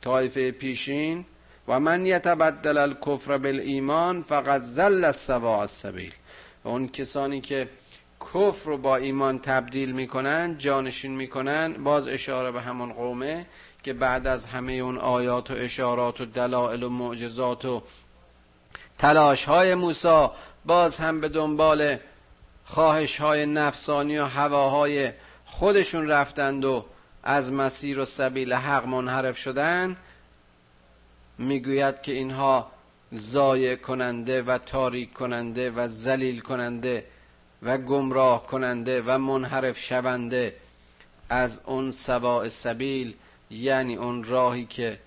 طایفه 0.00 0.50
پیشین؟ 0.50 1.24
و 1.68 1.80
من 1.80 2.06
یتبدل 2.06 2.78
الکفر 2.78 3.38
بالایمان 3.38 4.22
فقط 4.22 4.62
زل 4.62 5.04
السوا 5.04 5.60
السبیل. 5.60 6.12
و 6.64 6.68
اون 6.68 6.88
کسانی 6.88 7.40
که 7.40 7.68
کفر 8.20 8.66
رو 8.66 8.78
با 8.78 8.96
ایمان 8.96 9.38
تبدیل 9.38 9.92
می‌کنن 9.92 10.58
جانشین 10.58 11.16
می‌کنن 11.16 11.72
باز 11.72 12.08
اشاره 12.08 12.50
به 12.52 12.60
همون 12.60 12.92
قومه 12.92 13.46
که 13.82 13.92
بعد 13.92 14.26
از 14.26 14.46
همه 14.46 14.72
اون 14.72 14.98
آیات 14.98 15.50
و 15.50 15.54
اشارات 15.56 16.20
و 16.20 16.24
دلائل 16.24 16.82
و 16.82 16.88
معجزات 16.88 17.64
و 17.64 17.82
تلاش 18.98 19.44
های 19.44 19.74
موسی 19.74 20.26
باز 20.64 20.98
هم 20.98 21.20
به 21.20 21.28
دنبال 21.28 21.96
خواهش 22.64 23.20
های 23.20 23.46
نفسانی 23.46 24.18
و 24.18 24.24
هواهای 24.24 25.12
خودشون 25.44 26.08
رفتند 26.08 26.64
و 26.64 26.84
از 27.22 27.52
مسیر 27.52 28.00
و 28.00 28.04
سبیل 28.04 28.52
حق 28.52 28.86
منحرف 28.86 29.38
شدن. 29.38 29.96
می‌گوید 31.38 32.02
که 32.02 32.12
اینها 32.12 32.70
زایع 33.12 33.74
کننده 33.74 34.42
و 34.42 34.58
تاریک 34.58 35.12
کننده 35.12 35.70
و 35.70 35.86
زلیل 35.86 36.40
کننده 36.40 37.04
و 37.62 37.78
گمراه 37.78 38.46
کننده 38.46 39.02
و 39.06 39.18
منحرف 39.18 39.78
شونده 39.78 40.56
از 41.28 41.60
اون 41.64 41.90
سواء 41.90 42.48
سبیل 42.48 43.14
یعنی 43.50 43.96
اون 43.96 44.24
راهی 44.24 44.64
که 44.64 44.98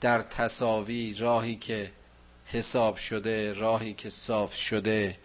در 0.00 0.22
تصاوی 0.22 1.14
راهی 1.14 1.56
که 1.56 1.92
حساب 2.46 2.96
شده 2.96 3.52
راهی 3.52 3.94
که 3.94 4.08
صاف 4.08 4.54
شده 4.54 5.18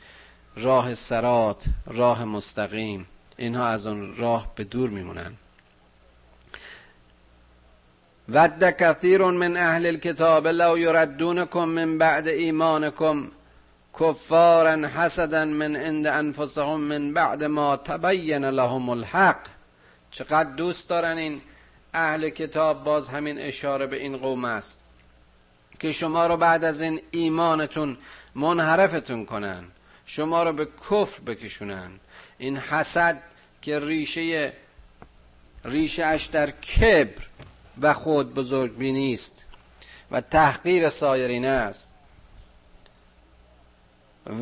راه 0.56 0.94
سرات 0.94 1.66
راه 1.86 2.26
مستقیم 2.26 3.08
اینها 3.38 3.68
از 3.68 3.88
اون 3.88 4.16
راه 4.16 4.52
به 4.56 4.64
دور 4.64 4.90
میمونن. 4.90 5.34
ود 8.30 8.64
کثیر 8.64 9.24
من 9.24 9.58
اهل 9.58 9.86
الكتاب 9.86 10.48
لو 10.48 10.78
یردونکم 10.78 11.66
من 11.66 11.98
بعد 11.98 12.28
ایمانکم 12.28 13.28
کفارا 14.00 14.88
حسدا 14.88 15.46
من 15.46 15.76
عند 15.76 16.08
انفسهم 16.08 16.80
من 16.82 17.14
بعد 17.14 17.44
ما 17.44 17.78
تبین 17.78 18.46
لهم 18.46 18.90
الحق. 18.90 19.40
چقدر 20.12 20.50
دوست 20.50 20.90
دارن 20.90 21.18
این 21.18 21.42
اهل 21.94 22.30
کتاب 22.30 22.84
باز 22.84 23.10
همین 23.10 23.40
اشاره 23.40 23.88
به 23.88 23.96
این 24.02 24.18
قوم 24.18 24.46
است 24.46 24.82
که 25.80 25.92
شما 25.92 26.28
رو 26.28 26.38
بعد 26.38 26.64
از 26.64 26.82
این 26.82 27.02
ایمانتون 27.12 27.98
منحرفتون 28.36 29.26
کنن 29.26 29.64
شما 30.06 30.44
رو 30.44 30.54
به 30.54 30.66
کفر 30.66 31.22
بکشونن. 31.22 31.92
این 32.38 32.58
حسد 32.58 33.22
که 33.62 33.80
ریشه 33.80 34.54
ریشه 35.66 36.06
اش 36.06 36.26
در 36.26 36.52
کبر 36.52 37.24
و 37.82 37.94
خود 37.94 38.34
بزرگ 38.34 38.78
بینیست 38.78 39.46
و 40.12 40.22
تحقیر 40.22 40.90
سایرین 40.90 41.46
است 41.46 41.94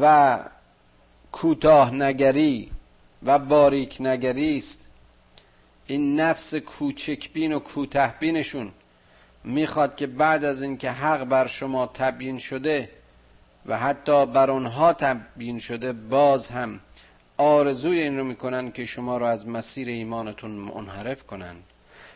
و 0.01 0.39
کوتاه 1.31 1.93
نگری 1.93 2.71
و 3.23 3.39
باریک 3.39 3.97
نگری 3.99 4.57
است. 4.57 4.87
این 5.85 6.19
نفس 6.19 6.55
کوچکبین 6.55 7.53
و 7.53 7.59
کوته 7.59 8.13
بینشون 8.19 8.71
می‌خواد 9.43 9.95
که 9.95 10.07
بعد 10.07 10.43
از 10.45 10.61
اینکه 10.61 10.91
حق 10.91 11.23
بر 11.23 11.47
شما 11.47 11.87
تبیین 11.87 12.39
شده 12.39 12.89
و 13.65 13.77
حتی 13.77 14.25
بر 14.25 14.51
اونها 14.51 14.93
تبیین 14.93 15.59
شده 15.59 15.93
باز 15.93 16.49
هم 16.49 16.79
آرزوی 17.37 18.01
این 18.01 18.17
رو 18.17 18.23
می‌کنن 18.23 18.71
که 18.71 18.85
شما 18.85 19.17
رو 19.17 19.25
از 19.25 19.47
مسیر 19.47 19.87
ایمانتون 19.87 20.51
منحرف 20.51 21.23
کنن. 21.23 21.55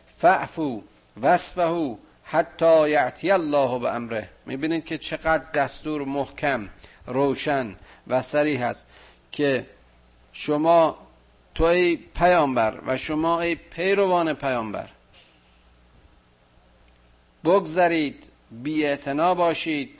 فعفو 0.08 0.82
وصفه 1.22 1.98
حتی 2.24 2.90
یعطی 2.90 3.32
الله 3.32 3.80
به 3.80 3.96
امره. 3.96 4.30
می‌بینید 4.46 4.86
که 4.86 4.98
چقدر 4.98 5.52
دستور 5.52 6.06
محکم 6.06 6.70
روشن 7.08 7.76
و 8.08 8.22
سریح 8.22 8.66
هست 8.66 8.88
که 9.32 9.66
شما 10.34 10.98
تو 11.56 11.64
ای 11.64 11.96
پیامبر 11.96 12.80
و 12.88 12.98
شما 12.98 13.42
ای 13.42 13.56
پیروان 13.56 14.34
پیامبر 14.34 14.90
بگذرید 17.44 18.30
بی 18.52 18.96
باشید 19.18 20.00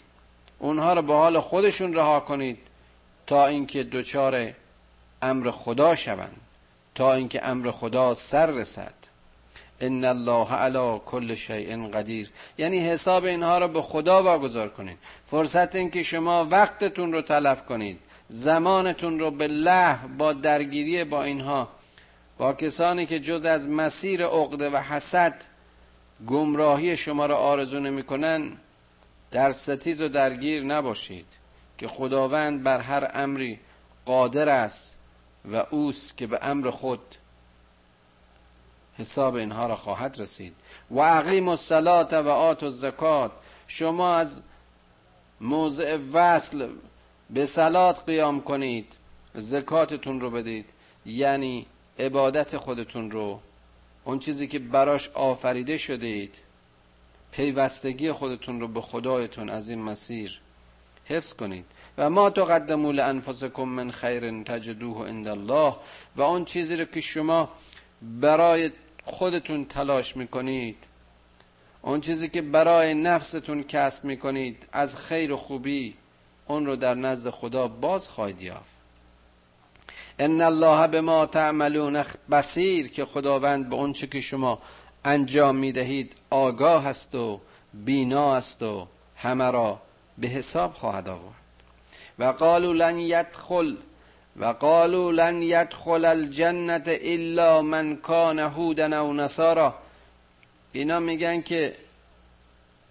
اونها 0.60 0.94
رو 0.94 1.02
به 1.02 1.14
حال 1.14 1.40
خودشون 1.40 1.94
رها 1.94 2.20
کنید 2.20 2.58
تا 3.28 3.48
اینکه 3.48 3.84
دچار 3.84 4.54
امر 5.22 5.52
خدا 5.52 5.96
شوند 5.96 6.42
تا 6.96 7.14
اینکه 7.14 7.48
امر 7.48 7.72
خدا 7.72 8.14
سر 8.14 8.46
رسد. 8.46 8.94
ان 9.80 10.06
الله 10.06 10.54
علی 10.54 11.02
کل 11.06 11.36
شیء 11.36 11.88
قدیر 11.88 12.30
یعنی 12.58 12.80
حساب 12.80 13.26
اینها 13.26 13.60
رو 13.60 13.68
به 13.68 13.82
خدا 13.82 14.24
واگذار 14.24 14.70
کنید 14.70 14.98
فرصت 15.26 15.76
این 15.76 15.92
که 15.92 16.04
شما 16.04 16.48
وقتتون 16.52 17.12
رو 17.12 17.22
تلف 17.22 17.66
کنید 17.66 18.00
زمانتون 18.28 19.20
رو 19.20 19.32
به 19.32 19.48
لحو 19.48 20.08
با 20.08 20.34
درگیری 20.34 21.04
با 21.04 21.24
اینها. 21.24 21.68
با 22.38 22.54
کسانی 22.54 23.06
که 23.06 23.20
جز 23.20 23.46
از 23.46 23.70
مسیر 23.70 24.26
عقده 24.26 24.70
و 24.70 24.78
حسد 24.78 25.42
گمراهی 26.28 26.98
شما 26.98 27.26
را 27.26 27.38
آرزو 27.38 27.80
نمی‌کنن 27.80 28.52
در 29.32 29.52
ستیز 29.52 30.02
و 30.02 30.08
درگیر 30.08 30.64
نباشید 30.64 31.26
که 31.78 31.88
خداوند 31.88 32.64
بر 32.64 32.80
هر 32.80 33.12
امری 33.14 33.60
قادر 34.06 34.50
است 34.50 34.98
و 35.52 35.64
اوست 35.70 36.18
که 36.18 36.28
به 36.28 36.40
امر 36.42 36.70
خود 36.70 37.16
حساب 38.98 39.36
اینها 39.36 39.66
را 39.66 39.76
خواهد 39.76 40.22
رسید. 40.22 40.54
و 40.92 41.00
عقیم 41.02 41.48
الصلات 41.48 42.14
و 42.14 42.30
آت 42.30 42.64
و 42.64 42.70
زکات 42.70 43.32
شما 43.68 44.16
از 44.16 44.42
موضع 45.42 45.98
وصل 46.14 46.70
به 47.30 47.46
سلات 47.46 48.04
قیام 48.06 48.42
کنید. 48.42 48.94
زکاتتون 49.34 50.22
رو 50.22 50.30
بدید. 50.30 50.70
یعنی 51.06 51.66
عبادت 52.00 52.58
خودتون 52.58 53.12
رو. 53.12 53.40
اون 54.04 54.20
چیزی 54.20 54.48
که 54.48 54.60
براش 54.60 55.10
آفریده 55.10 55.78
شدید 55.78 56.36
پیوستگی 57.32 58.12
خودتون 58.12 58.62
رو 58.62 58.68
به 58.68 58.82
خدایتون 58.82 59.50
از 59.50 59.70
این 59.70 59.82
مسیر 59.82 60.40
حفظ 61.06 61.34
کنید. 61.34 61.66
و 61.98 62.10
ما 62.10 62.30
تقدموا 62.30 62.92
لانفسکم 62.92 63.64
من 63.64 63.92
خیر 63.92 64.44
تجدوه 64.44 65.08
عند 65.08 65.28
الله. 65.28 65.76
و 66.16 66.22
اون 66.22 66.46
چیزی 66.46 66.76
رو 66.76 66.86
که 66.86 67.02
شما 67.02 67.50
برای 68.02 68.72
خودتون 69.06 69.66
تلاش 69.66 70.18
می‌کنید. 70.18 70.78
اون 71.82 72.02
چیزی 72.02 72.30
که 72.30 72.42
برای 72.42 72.94
نفستون 72.94 73.64
کسب 73.64 74.04
می‌کنید 74.04 74.66
از 74.72 74.96
خیر 74.96 75.32
و 75.32 75.38
خوبی 75.38 75.96
اون 76.48 76.66
رو 76.66 76.76
در 76.76 76.94
نزد 76.94 77.30
خدا 77.30 77.68
باز 77.68 78.10
خواهید 78.10 78.42
یافت. 78.42 78.76
ان 80.20 80.42
الله 80.42 80.88
به 80.88 81.02
ما 81.02 81.26
تعملون 81.26 82.04
بسیر 82.32 82.88
که 82.88 83.06
خداوند 83.06 83.70
به 83.70 83.76
اون 83.76 83.94
که 83.94 84.22
شما 84.22 84.62
انجام 85.06 85.56
می‌دهید 85.56 86.14
آگاه 86.30 86.88
است 86.88 87.16
و 87.16 87.40
بینا 87.74 88.36
است 88.36 88.64
و 88.64 88.88
همه 89.16 89.52
را 89.52 89.82
به 90.18 90.28
حساب 90.28 90.74
خواهد 90.74 91.10
آورد. 91.10 91.36
و 92.20 92.26
قالوا 92.26 92.72
لن 92.72 93.00
يدخل 93.00 93.76
و 94.40 94.46
قالوا 94.46 95.12
لن 95.12 95.44
يدخل 95.44 96.06
الجنه 96.06 96.84
الا 96.88 97.62
من 97.62 97.96
کان 97.96 98.40
هودا 98.40 99.02
او 99.02 99.14
نصارا. 99.14 99.76
اینا 100.74 101.00
میگن 101.00 101.42
که 101.42 101.76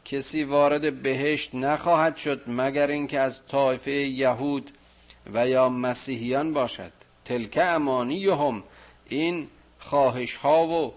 کسی 0.04 0.44
وارد 0.44 1.02
بهشت 1.02 1.54
نخواهد 1.54 2.16
شد 2.16 2.42
مگر 2.46 2.86
اینکه 2.86 3.20
از 3.20 3.46
طایفه 3.46 3.90
یهود 3.90 4.70
و 5.32 5.48
یا 5.48 5.68
مسیحیان 5.68 6.52
باشد. 6.52 6.92
تلک 7.24 7.58
امانی 7.62 8.28
هم 8.28 8.62
این 9.08 9.48
خواهش 9.78 10.34
ها 10.34 10.66
و 10.66 10.94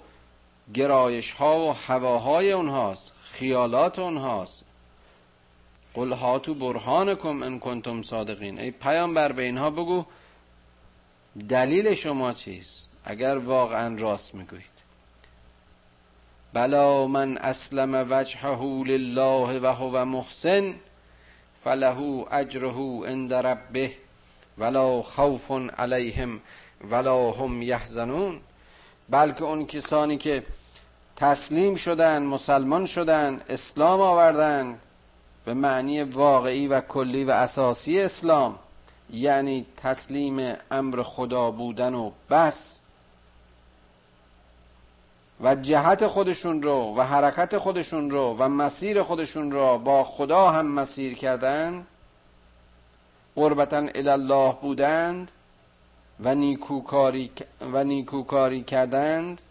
گرایش 0.74 1.32
ها 1.32 1.60
و 1.60 1.74
هواهای 1.74 2.52
اونهاست 2.52 3.14
خیالات 3.24 4.00
اونهاست. 4.00 4.64
قل 5.94 6.12
هاتو 6.12 6.54
برهانکم 6.54 7.44
ان 7.44 7.60
کنتم 7.60 8.02
صادقین. 8.02 8.60
ای 8.60 8.72
پیامبر 8.72 9.32
به 9.32 9.44
اینها 9.44 9.70
بگو 9.70 10.06
دلیل 11.38 11.94
شما 11.94 12.34
چیست؟ 12.34 12.88
اگر 13.06 13.38
واقعا 13.38 13.96
راست 13.96 14.36
می‌گویید. 14.36 14.78
بلا 16.54 17.08
من 17.08 17.38
اسلم 17.38 18.08
وجهه 18.10 18.62
لله 18.64 19.60
و 19.60 19.66
هو 19.66 20.06
محسن 20.06 20.74
فله 21.64 22.26
اجره 22.32 23.06
عند 23.06 23.34
ربه 23.34 23.92
ولا 24.58 25.02
خوف 25.02 25.52
علیهم 25.78 26.40
ولا 26.92 27.32
هم 27.32 27.62
یحزنون. 27.62 28.42
بلکه 29.10 29.44
اون 29.44 29.66
کسانی 29.66 30.18
که 30.18 30.44
تسلیم 31.16 31.76
شدن 31.76 32.24
مسلمان 32.24 32.86
شدن 32.86 33.42
اسلام 33.50 34.02
آوردن 34.02 34.80
به 35.46 35.54
معنی 35.54 36.04
واقعی 36.04 36.68
و 36.68 36.82
کلی 36.82 37.24
و 37.24 37.32
اساسی 37.32 38.02
اسلام. 38.02 38.60
یعنی 39.10 39.66
تسلیم 39.78 40.56
امر 40.72 41.04
خدا 41.04 41.52
بودن 41.52 41.94
و 41.94 42.12
بس. 42.30 42.78
و 45.42 45.56
جهت 45.56 46.08
خودشون 46.08 46.64
رو 46.64 46.96
و 46.98 47.02
حرکت 47.02 47.58
خودشون 47.58 48.12
رو 48.12 48.36
و 48.40 48.48
مسیر 48.48 49.04
خودشون 49.04 49.52
رو 49.52 49.78
با 49.78 50.04
خدا 50.04 50.50
هم 50.50 50.66
مسیر 50.66 51.14
کردن 51.16 51.86
قربتا 53.36 53.88
الله 53.96 54.56
بودند 54.62 55.32
و 56.20 56.36
نیکوکاری, 56.36 57.32
و 57.74 57.84
نیکوکاری 57.84 58.64
کردند. 58.64 59.42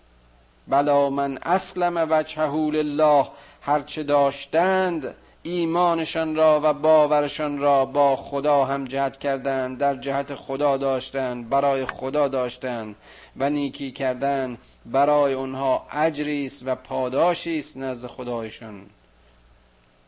بلا 0.69 1.11
من 1.11 1.39
اسلم 1.43 2.07
وجهه 2.11 2.55
لله 2.55 3.27
هرچه 3.61 4.03
داشتند 4.03 5.15
ایمانشان 5.47 6.37
را 6.37 6.61
و 6.65 6.73
باورشان 6.73 7.59
را 7.59 7.85
با 7.85 8.17
خدا 8.17 8.65
هم 8.65 8.85
جهت 8.85 9.17
کردند 9.17 9.79
در 9.79 9.97
جهت 9.97 10.35
خدا 10.35 10.77
داشتند 10.77 11.49
برای 11.49 11.87
خدا 11.87 12.29
داشتند 12.29 12.97
و 13.37 13.51
نیکی 13.51 13.93
کردن 13.93 14.59
برای 14.87 15.33
اونها 15.33 15.87
اجری 15.91 16.47
است 16.47 16.63
و 16.67 16.75
پاداشی 16.75 17.59
است 17.59 17.77
نزد 17.77 18.07
خدایشان 18.07 18.87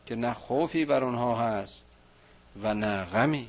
که 0.06 0.14
نه 0.14 0.32
خوفی 0.32 0.84
بر 0.84 1.04
اونها 1.04 1.36
هست 1.36 1.88
و 2.62 2.74
نه 2.74 3.04
غمی. 3.04 3.48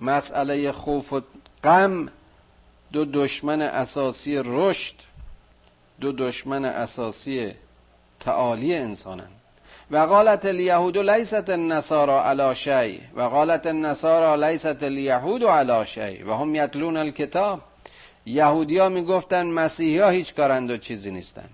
مسئله 0.00 0.72
خوف 0.72 1.12
و 1.12 1.20
غم 1.64 2.08
دو 2.92 3.04
دشمن 3.04 3.62
اساسی 3.62 4.42
رشد 4.44 4.94
دو 6.00 6.12
دشمن 6.12 6.64
اساسی 6.64 7.54
تعالی 8.20 8.74
انسانن. 8.74 9.28
و 9.90 9.98
قالت 9.98 10.44
الیهود 10.44 10.98
لیست 10.98 11.50
النصارى 11.50 12.12
علی 12.12 12.54
شیء 12.54 12.98
و 13.16 13.22
قالت 13.22 13.66
النصارى 13.66 14.50
لیست 14.50 14.82
الیهود 14.82 15.44
علی 15.44 15.86
شیء 15.86 16.26
و 16.26 16.32
هم 16.32 16.54
یتلون 16.54 16.96
الکتاب. 16.96 17.60
یهودی 18.26 18.78
ها 18.78 18.88
می‌گفتن 18.88 19.46
مسیحی 19.46 19.98
ها 19.98 20.08
هیچ 20.08 20.34
کارند 20.34 20.70
و 20.70 20.76
چیزی 20.76 21.10
نیستند 21.10 21.50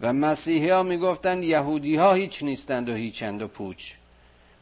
و 0.00 0.12
مسیحی 0.12 0.70
ها 0.70 0.82
می‌گفتن 0.82 1.42
یهودی 1.42 1.96
ها 1.96 2.12
هیچ 2.12 2.42
نیستند 2.42 2.88
و 2.88 2.94
هیچند 2.94 3.42
و 3.42 3.48
پوچ. 3.48 3.92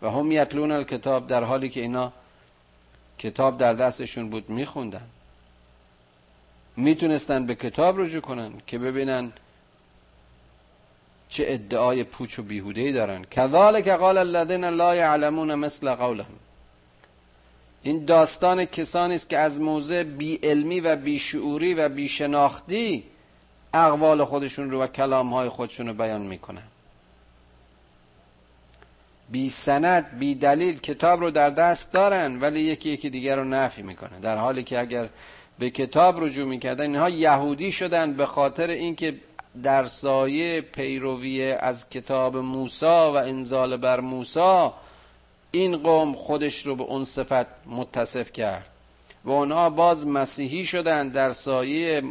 و 0.02 0.10
هم 0.10 0.32
یتلون 0.32 0.70
الکتاب 0.70 1.26
در 1.26 1.44
حالی 1.44 1.68
که 1.68 1.80
اینا 1.80 2.12
کتاب 3.18 3.58
در 3.58 3.72
دستشون 3.72 4.30
بود 4.30 4.50
میخوندن. 4.50 5.06
می‌تونستن 6.76 7.46
به 7.46 7.54
کتاب 7.54 8.00
رجوع 8.00 8.20
کنن 8.20 8.52
که 8.66 8.78
ببینن 8.78 9.32
چه 11.32 11.44
ادعای 11.48 12.04
پوچ 12.04 12.38
و 12.38 12.42
بیهودهی 12.42 12.92
دارن. 12.92 13.24
کذالک 13.24 13.88
قال 13.88 14.18
الذين 14.18 14.64
لا 14.64 14.94
يعلمون 14.94 15.54
مثل 15.54 15.94
قولهم. 15.94 16.36
این 17.82 18.04
داستان 18.04 18.64
کسانی 18.64 19.14
است 19.14 19.28
که 19.28 19.38
از 19.38 19.60
موضع 19.60 20.02
بی 20.02 20.38
علمی 20.42 20.80
و 20.80 20.96
بی 20.96 21.18
شعوری 21.18 21.74
و 21.74 21.88
بی 21.88 22.08
شناختی 22.08 23.04
اقوال 23.74 24.24
خودشون 24.24 24.70
رو 24.70 24.82
و 24.82 24.86
کلام 24.86 25.34
های 25.34 25.48
خودشون 25.48 25.86
رو 25.86 25.94
بیان 25.94 26.22
می‌کنن. 26.22 26.62
بی 29.30 29.50
سند 29.50 30.18
بی 30.18 30.34
دلیل 30.34 30.80
کتاب 30.80 31.20
رو 31.20 31.30
در 31.30 31.50
دست 31.50 31.92
دارن 31.92 32.40
ولی 32.40 32.60
یکی 32.60 32.88
یکی 32.90 33.10
دیگر 33.10 33.36
رو 33.36 33.44
نفی 33.44 33.82
می‌کنن. 33.82 34.20
در 34.20 34.36
حالی 34.36 34.62
که 34.62 34.80
اگر 34.80 35.08
به 35.58 35.70
کتاب 35.70 36.24
رجوع 36.24 36.48
می‌کردن 36.48 36.84
اینها 36.84 37.10
یهودی 37.10 37.72
شدن 37.72 38.12
به 38.12 38.26
خاطر 38.26 38.70
اینکه 38.70 39.14
در 39.62 39.84
سایه 39.84 40.60
پیروی 40.60 41.52
از 41.52 41.90
کتاب 41.90 42.36
موسی 42.36 42.86
و 42.86 43.22
انزال 43.26 43.76
بر 43.76 44.00
موسی 44.00 44.70
این 45.50 45.76
قوم 45.76 46.12
خودش 46.14 46.66
رو 46.66 46.76
به 46.76 46.82
اون 46.82 47.04
صفت 47.04 47.46
متصف 47.66 48.32
کرد 48.32 48.68
و 49.24 49.30
اونها 49.30 49.70
باز 49.70 50.06
مسیحی 50.06 50.64
شدن 50.64 51.08
در 51.08 51.32
سایه 51.32 52.02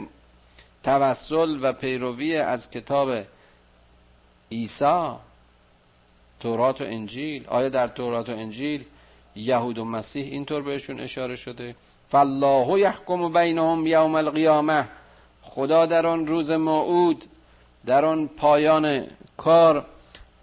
توسل 0.84 1.60
و 1.62 1.74
پیروی 1.74 2.38
از 2.38 2.70
کتاب 2.70 3.26
عیسی 4.52 5.12
تورات 6.40 6.82
و 6.82 6.84
انجیل. 6.84 7.48
آیا 7.48 7.70
در 7.70 7.88
تورات 7.88 8.30
و 8.30 8.32
انجیل 8.32 8.86
یهود 9.36 9.78
و 9.78 9.86
مسیح 9.86 10.26
اینطور 10.26 10.62
بهشون 10.62 11.00
اشاره 11.00 11.36
شده؟ 11.36 11.76
فالله 12.08 12.80
یحکم 12.80 13.34
بینهم 13.34 13.88
یوم 13.88 14.16
القیامه. 14.16 14.88
خدا 15.42 15.86
در 15.86 16.08
آن 16.08 16.28
روز 16.28 16.52
موعود 16.52 17.26
در 17.86 18.06
آن 18.06 18.28
پایان 18.28 19.08
کار 19.38 19.86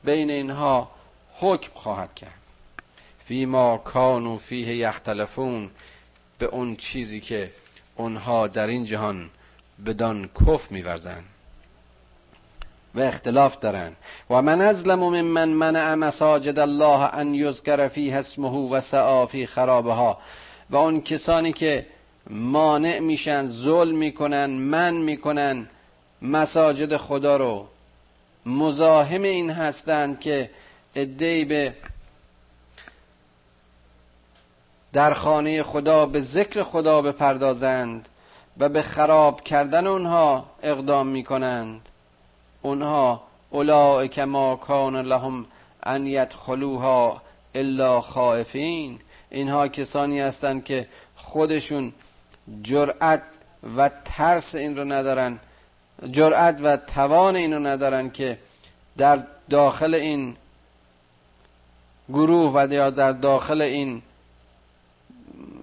بین 0.05 0.31
اینها 0.31 0.91
حکم 1.41 1.71
خواهد 1.75 2.15
کرد. 2.15 2.33
فیما 3.19 3.79
کانو 3.79 4.37
فیه 4.37 4.77
یختلفون 4.77 5.71
به 6.39 6.47
اون 6.47 6.77
چیزی 6.77 7.21
که 7.21 7.51
اونها 7.97 8.49
در 8.49 8.67
این 8.67 8.85
جهان 8.85 9.31
بدان 9.87 10.31
کف 10.47 10.73
میورزند 10.73 11.25
و 12.95 13.01
اختلاف 13.01 13.59
دارن. 13.59 13.93
و 14.31 14.43
من 14.43 14.61
ازلم 14.61 15.21
من 15.21 15.49
منع 15.49 15.95
مساجد 15.95 16.59
الله 16.59 17.15
ان 17.15 17.35
یذکر 17.35 17.89
فیه 17.89 18.17
اسمه 18.17 18.49
و 18.51 18.81
سعا 18.81 19.27
فی 19.27 19.47
خرابها. 19.47 20.19
و 20.71 20.77
اون 20.77 21.01
کسانی 21.01 21.53
که 21.53 21.87
مانع 22.31 22.99
میشن 22.99 23.47
ظلم 23.47 23.97
می‌کنن 23.97 24.47
من 24.47 24.95
می‌کنن 24.95 25.69
مساجد 26.23 26.97
خدا 26.97 27.37
رو 27.37 27.67
مزاحم 28.47 29.23
این 29.23 29.51
هستند 29.51 30.21
که 30.21 30.51
ادهی 30.95 31.45
به 31.45 31.75
در 34.93 35.15
خانه 35.15 35.63
خدا 35.63 36.07
به 36.07 36.21
ذکر 36.21 36.63
خدا 36.63 37.03
بپردازند 37.03 38.09
و 38.59 38.69
به 38.69 38.83
خراب 38.83 39.41
کردن 39.41 39.87
اونها 39.87 40.47
اقدام 40.63 41.07
می‌کنند. 41.07 41.89
اونها 42.63 43.23
اولئک 43.51 44.19
ما 44.19 44.57
کان 44.57 44.97
لهم 44.97 45.47
ان 45.83 46.07
یدخلوها 46.07 47.21
الا 47.55 48.01
خائفین. 48.01 48.99
اینها 49.31 49.69
کسانی 49.69 50.21
هستند 50.21 50.65
که 50.65 50.89
خودشون 51.17 51.93
جرأت 52.63 53.23
و 53.77 53.91
ترس 54.05 54.55
این 54.55 54.77
رو 54.77 54.85
ندارن. 54.85 55.39
جرأت 56.07 56.61
و 56.63 56.77
توان 56.77 57.37
اینو 57.37 57.59
ندارن 57.59 58.11
که 58.11 58.39
در 58.97 59.23
داخل 59.51 59.95
این 59.95 60.37
گروه 62.09 62.53
و 62.55 62.73
یا 62.73 62.91
در 62.91 63.13
داخل 63.13 63.63
این 63.63 64.03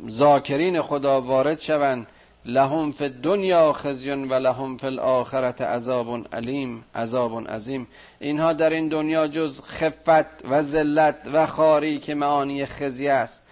ذاکرین 0.10 0.82
خدا 0.82 1.22
وارد 1.22 1.60
شوند 1.60 2.08
لهم 2.46 2.92
فی 2.92 3.10
دنیا 3.10 3.74
خزیون 3.74 4.30
و 4.30 4.34
لهم 4.34 4.78
فی 4.78 4.88
الاخرت 4.88 5.62
عذاب 5.62 6.28
علیم 6.34 6.84
عذاب 6.96 7.50
عظیم. 7.50 7.88
اینها 8.20 8.54
در 8.54 8.70
این 8.70 8.88
دنیا 8.88 9.28
جز 9.28 9.62
خفت 9.62 10.46
و 10.50 10.62
ذلت 10.62 11.16
و 11.34 11.46
خاری 11.46 12.00
که 12.00 12.16
معانی 12.16 12.66
خزی 12.66 13.08
است. 13.08 13.44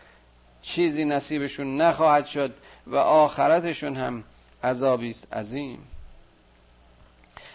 چیزی 0.62 1.06
نصیبشون 1.06 1.82
نخواهد 1.82 2.26
شد 2.26 2.54
و 2.88 2.96
آخرتشون 2.96 3.96
هم 3.96 4.24
عذابی 4.64 5.10
است 5.10 5.34
عظیم. 5.34 5.80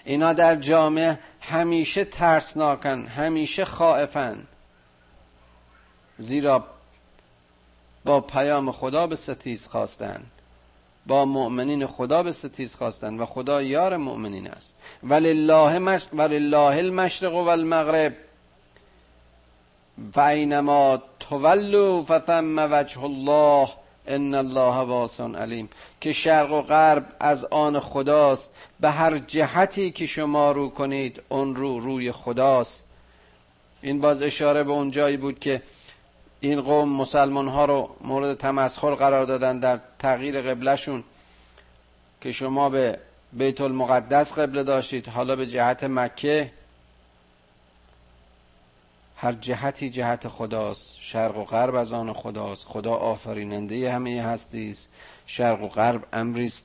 اینا 0.08 0.32
در 0.32 0.56
جامعه 0.56 1.18
همیشه 1.40 2.04
ترسناکن 2.04 3.06
همیشه 3.06 3.64
خائفن. 3.64 4.46
زیرا 6.18 6.64
با 8.04 8.20
پیام 8.20 8.72
خدا 8.72 9.06
به 9.06 9.16
ستیز 9.16 9.68
خواستند 9.68 10.30
با 11.06 11.24
مؤمنین 11.24 11.86
خدا 11.86 12.22
به 12.22 12.32
ستیز 12.32 12.74
خواستند 12.74 13.20
و 13.20 13.26
خدا 13.26 13.62
یار 13.62 13.96
مؤمنین 13.96 14.50
است. 14.50 14.76
ولله 15.02 15.78
مش... 15.78 16.06
ولله 16.12 16.78
المشرق 16.78 17.34
و 17.34 17.48
المغرب 17.48 18.14
فاینما 20.12 21.02
تولوا 21.20 22.04
فثم 22.04 22.68
وجه 22.72 23.04
الله 23.04 23.68
ان 24.08 24.34
الله 24.34 24.76
واسع 24.76 25.28
علیم 25.28 25.68
که 26.00 26.12
شرق 26.12 26.52
و 26.52 26.62
غرب 26.62 27.06
از 27.20 27.44
آن 27.44 27.80
خداست. 27.80 28.54
به 28.80 28.90
هر 28.90 29.18
جهتی 29.18 29.90
که 29.90 30.06
شما 30.06 30.52
رو 30.52 30.68
کنید 30.68 31.22
اون 31.28 31.56
رو 31.56 31.80
روی 31.80 32.12
خداست. 32.12 32.84
این 33.82 34.00
باز 34.00 34.22
اشاره 34.22 34.64
به 34.64 34.70
اون 34.70 34.90
جایی 34.90 35.16
بود 35.16 35.38
که 35.38 35.62
این 36.40 36.60
قوم 36.60 36.88
مسلمان 36.88 37.48
ها 37.48 37.64
رو 37.64 37.90
مورد 38.00 38.36
تمسخر 38.36 38.94
قرار 38.94 39.24
دادن 39.24 39.58
در 39.58 39.80
تغییر 39.98 40.40
قبلشون 40.40 41.04
که 42.20 42.32
شما 42.32 42.68
به 42.68 42.98
بیت 43.32 43.60
المقدس 43.60 44.38
قبله 44.38 44.62
داشتید 44.62 45.08
حالا 45.08 45.36
به 45.36 45.46
جهت 45.46 45.84
مکه. 45.84 46.50
هر 49.20 49.32
جهتی 49.32 49.90
جهت 49.90 50.28
خداست. 50.28 50.96
شرق 50.98 51.36
و 51.36 51.44
غرب 51.44 51.74
از 51.74 51.92
آن 51.92 52.12
خداست. 52.12 52.66
خدا 52.66 52.94
آفریننده 52.94 53.92
همه 53.92 54.22
هستی 54.22 54.70
است 54.70 54.88
شرق 55.26 55.62
و 55.62 55.68
غرب 55.68 56.06
امریست. 56.12 56.64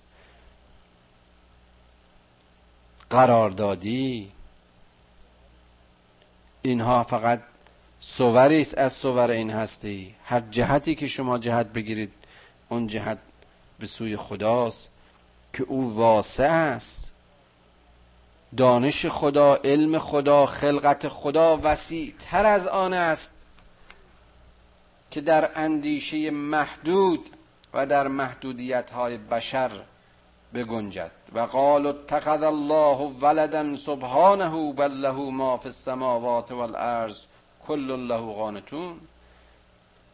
قراردادی. 3.09 4.31
اینها 6.61 7.03
فقط 7.03 7.41
صوری 7.99 8.61
است 8.61 8.77
از 8.77 8.93
صور 8.93 9.31
این 9.31 9.49
هستی. 9.49 10.15
هر 10.23 10.39
جهتی 10.39 10.95
که 10.95 11.07
شما 11.07 11.37
جهت 11.37 11.67
بگیرید 11.67 12.13
اون 12.69 12.87
جهت 12.87 13.17
به 13.79 13.87
سوی 13.87 14.17
خداست 14.17 14.89
که 15.53 15.63
او 15.63 15.95
واسع 15.95 16.51
است. 16.51 17.12
دانش 18.57 19.05
خدا 19.05 19.55
علم 19.55 19.97
خدا 19.97 20.45
خلقت 20.45 21.07
خدا 21.07 21.59
وسیع 21.63 22.13
تر 22.19 22.45
از 22.45 22.67
آن 22.67 22.93
است 22.93 23.33
که 25.11 25.21
در 25.21 25.49
اندیشه 25.55 26.31
محدود 26.31 27.29
و 27.73 27.85
در 27.85 28.07
محدودیت 28.07 28.91
های 28.91 29.17
بشر 29.17 29.71
بگنجد. 30.53 31.11
و 31.33 31.39
قال 31.39 31.87
اتخذ 31.87 32.43
الله 32.43 32.97
ولدا 32.97 33.75
سبحانه 33.75 34.73
بل 34.73 34.91
له 34.91 35.15
ما 35.15 35.57
فی 35.57 35.67
السماوات 35.67 36.51
والارض 36.51 37.21
کل 37.67 38.07
له 38.07 38.33
قانتون 38.33 38.99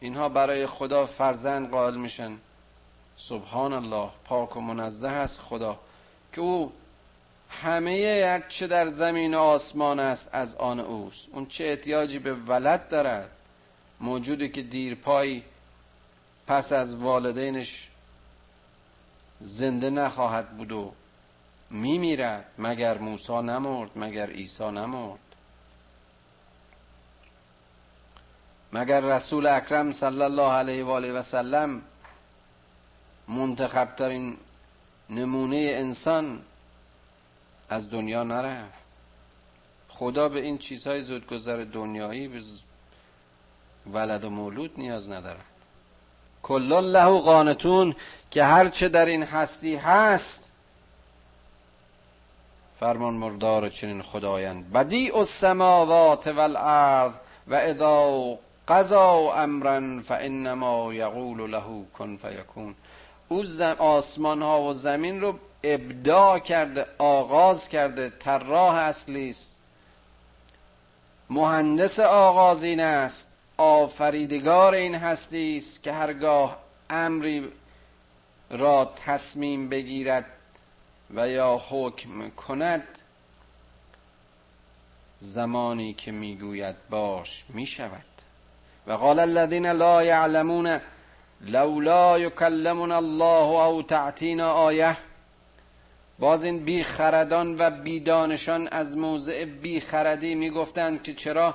اینها 0.00 0.28
برای 0.28 0.66
خدا 0.66 1.06
فرزند 1.06 1.70
قائل 1.70 1.94
میشن. 1.94 2.38
سبحان 3.16 3.72
الله 3.72 4.10
پاک 4.24 4.56
و 4.56 4.60
منزه 4.60 5.08
است 5.08 5.40
خدا 5.40 5.78
که 6.32 6.40
او 6.40 6.72
همه 7.50 8.42
چه 8.48 8.66
در 8.66 8.86
زمین 8.86 9.34
و 9.34 9.38
آسمان 9.38 10.00
است 10.00 10.28
از 10.32 10.54
آن 10.54 10.80
اوست. 10.80 11.28
اون 11.32 11.46
چه 11.46 11.64
احتیاجی 11.64 12.18
به 12.18 12.34
ولد 12.34 12.88
دارد. 12.88 13.30
موجودی 14.00 14.48
که 14.48 14.62
دیرپایی 14.62 15.44
پس 16.46 16.72
از 16.72 16.94
والدینش 16.94 17.88
زنده 19.40 19.90
نخواهد 19.90 20.56
بود 20.56 20.72
و 20.72 20.92
میمیرد 21.70 22.44
مگر 22.58 22.98
موسی 22.98 23.32
نمرد 23.32 23.90
مگر 23.96 24.30
عیسی 24.30 24.70
نمرد. 24.70 25.18
مگر 28.72 29.00
رسول 29.00 29.46
اکرم 29.46 29.92
صلی 29.92 30.22
الله 30.22 30.52
علیه 30.52 30.84
و 30.84 30.90
آله 30.90 31.12
و 31.12 31.22
سلم 31.22 31.82
منتخب 33.28 33.94
ترین 33.96 34.36
نمونه 35.10 35.56
انسان 35.56 36.42
از 37.70 37.90
دنیا 37.90 38.22
نرفت 38.22 38.80
خدا 39.88 40.28
به 40.28 40.40
این 40.40 40.58
چیزهای 40.58 41.02
زودگذر 41.02 41.64
دنیایی 41.64 42.28
به 42.28 42.40
ولد 43.92 44.24
و 44.24 44.30
مولود 44.30 44.72
نیاز 44.76 45.10
نداره. 45.10 45.40
کلان 46.42 46.84
له 46.84 47.20
قانتون 47.20 47.94
که 48.30 48.44
هرچه 48.44 48.88
در 48.88 49.06
این 49.06 49.22
هستی 49.22 49.76
هست 49.76 50.52
فرمان 52.80 53.14
مردار 53.14 53.68
چنین 53.68 54.02
خدایند. 54.02 54.72
بدیع 54.72 55.16
السماوات 55.16 56.26
والارض 56.26 57.12
و 57.48 57.54
اذا 57.54 58.38
قضا 58.68 59.34
امرا 59.34 60.02
فانما 60.02 60.94
یقول 60.94 61.50
له 61.50 61.84
کن 61.98 62.16
فیکون. 62.16 62.74
او 63.28 63.44
آسمان 63.78 64.42
ها 64.42 64.62
و 64.62 64.74
زمین 64.74 65.20
رو 65.20 65.38
ابداع 65.62 66.38
کرده 66.38 66.86
آغاز 66.98 67.68
کرده 67.68 68.10
طراح 68.10 68.74
اصلی 68.74 69.30
است. 69.30 69.56
مهندس 71.30 72.00
آغازین 72.00 72.80
است. 72.80 73.28
آفریدگار 73.56 74.74
این 74.74 74.94
هستی 74.94 75.56
است 75.56 75.82
که 75.82 75.92
هرگاه 75.92 76.58
امری 76.90 77.52
را 78.50 78.92
تصمیم 79.06 79.68
بگیرد 79.68 80.24
و 81.14 81.28
یا 81.28 81.62
حکم 81.70 82.30
کند 82.30 82.84
زمانی 85.20 85.94
که 85.94 86.12
می‌گوید 86.12 86.76
باش 86.90 87.44
می‌شود. 87.48 88.04
و 88.86 88.92
قال 88.92 89.18
الذين 89.18 89.66
لا 89.66 90.02
يعلمون 90.02 90.80
لولا 91.40 92.18
يكلمنا 92.18 92.96
الله 92.96 93.64
او 93.64 93.82
تعتینا 93.82 94.52
آیه 94.52 94.96
باز 96.20 96.44
این 96.44 96.58
بیخردان 96.64 97.56
و 97.58 97.70
بیدانشان 97.70 98.68
از 98.68 98.96
موضع 98.96 99.44
بیخردی 99.44 100.34
می‌گفتند 100.34 101.02
که 101.02 101.14
چرا 101.14 101.54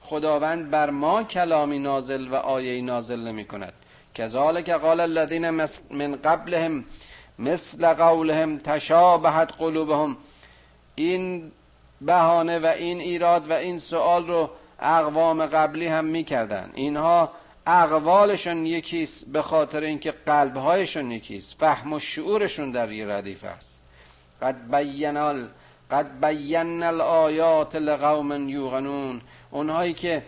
خداوند 0.00 0.70
بر 0.70 0.90
ما 0.90 1.22
کلامی 1.22 1.78
نازل 1.78 2.28
و 2.28 2.34
آیه 2.34 2.82
نازل 2.82 3.20
نمی 3.20 3.44
کند 3.44 3.72
کذالک 4.14 4.70
قال 4.70 5.00
الذین 5.00 5.50
من 5.50 6.16
قبلهم 6.24 6.84
مثل 7.38 7.92
قولهم 7.92 8.58
تشابهت 8.58 9.52
قلوبهم. 9.58 10.16
این 10.94 11.52
بهانه 12.00 12.58
و 12.58 12.66
این 12.66 13.00
ایراد 13.00 13.50
و 13.50 13.52
این 13.52 13.78
سوال 13.78 14.26
رو 14.26 14.50
اقوام 14.80 15.46
قبلی 15.46 15.86
هم 15.86 16.04
می‌کردن 16.04 16.70
اینها 16.74 17.32
اقوالشون 17.66 18.66
یکیست 18.66 19.26
به 19.26 19.42
خاطر 19.42 19.80
اینکه 19.80 20.10
قلبهایشون 20.10 21.10
یکیست. 21.10 21.60
فهم 21.60 21.92
و 21.92 21.98
شعورشون 21.98 22.70
در 22.70 22.92
یه 22.92 23.06
ردیف 23.06 23.44
است. 23.44 23.75
قد 24.42 24.56
بینال 24.70 25.48
قد 25.90 26.20
بین 26.20 26.82
الآیات 26.82 27.76
لقوم 27.76 28.48
یوغنون 28.48 29.20
اونهایی 29.50 29.92
که 29.92 30.22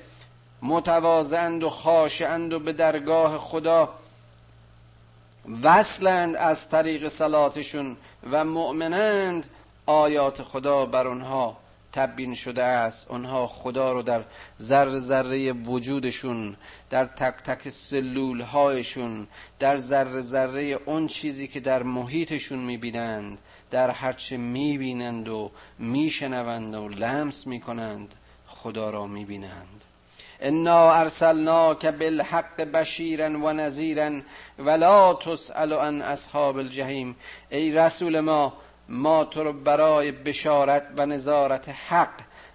متواضعند 0.62 1.62
و 1.64 1.68
خاشعند 1.68 2.52
و 2.52 2.58
به 2.58 2.72
درگاه 2.72 3.38
خدا 3.38 3.88
وصلند 5.62 6.36
از 6.36 6.68
طریق 6.68 7.08
صلاتشون 7.08 7.96
و 8.30 8.44
مؤمنند 8.44 9.46
آیات 9.86 10.42
خدا 10.42 10.86
بر 10.86 11.06
اونها 11.06 11.56
تبین 11.92 12.34
شده 12.34 12.62
است. 12.64 13.06
اونها 13.10 13.46
خدا 13.46 13.92
رو 13.92 14.02
در 14.02 14.22
ذره 14.60 14.98
ذره 14.98 15.52
وجودشون 15.52 16.56
در 16.90 17.04
تک 17.04 17.34
تک 17.44 17.68
سلول 17.68 18.40
هایشون 18.40 19.26
در 19.58 19.76
ذره 19.76 20.20
ذره 20.20 20.62
اون 20.62 21.06
چیزی 21.06 21.48
که 21.48 21.60
در 21.60 21.82
محیطشون 21.82 22.58
می‌بینند. 22.58 23.38
در 23.70 23.90
هرچه 23.90 24.36
می‌بینند 24.36 25.28
و 25.28 25.50
میشنوند 25.78 26.74
و 26.74 26.88
لمس 26.88 27.46
می‌کنند 27.46 28.14
خدا 28.46 28.90
را 28.90 29.06
می‌بینند. 29.06 29.84
انا 30.40 30.92
ارسلناک 30.92 31.86
بالحق 31.86 32.60
بشیرا 32.60 33.28
و 33.28 33.52
نذیرا 33.52 34.20
ولا 34.58 35.14
تسأل 35.14 35.72
عن 35.72 36.02
اصحاب 36.02 36.56
الجحیم. 36.56 37.16
ای 37.50 37.72
رسول 37.72 38.20
ما 38.20 38.52
ما 38.88 39.24
تو 39.24 39.44
رو 39.44 39.52
برای 39.52 40.12
بشارت 40.12 40.86
و 40.96 41.06
نظارت 41.06 41.68
حق 41.68 42.14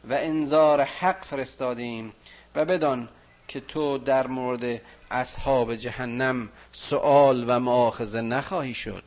و 0.09 0.13
انذار 0.13 0.81
حق 0.81 1.23
فرستادیم 1.23 2.13
و 2.55 2.65
بدان 2.65 3.09
که 3.47 3.59
تو 3.59 3.97
در 3.97 4.27
مورد 4.27 4.81
اصحاب 5.11 5.75
جهنم 5.75 6.49
سؤال 6.71 7.45
و 7.47 7.59
معاخذه 7.59 8.21
نخواهی 8.21 8.73
شد. 8.73 9.03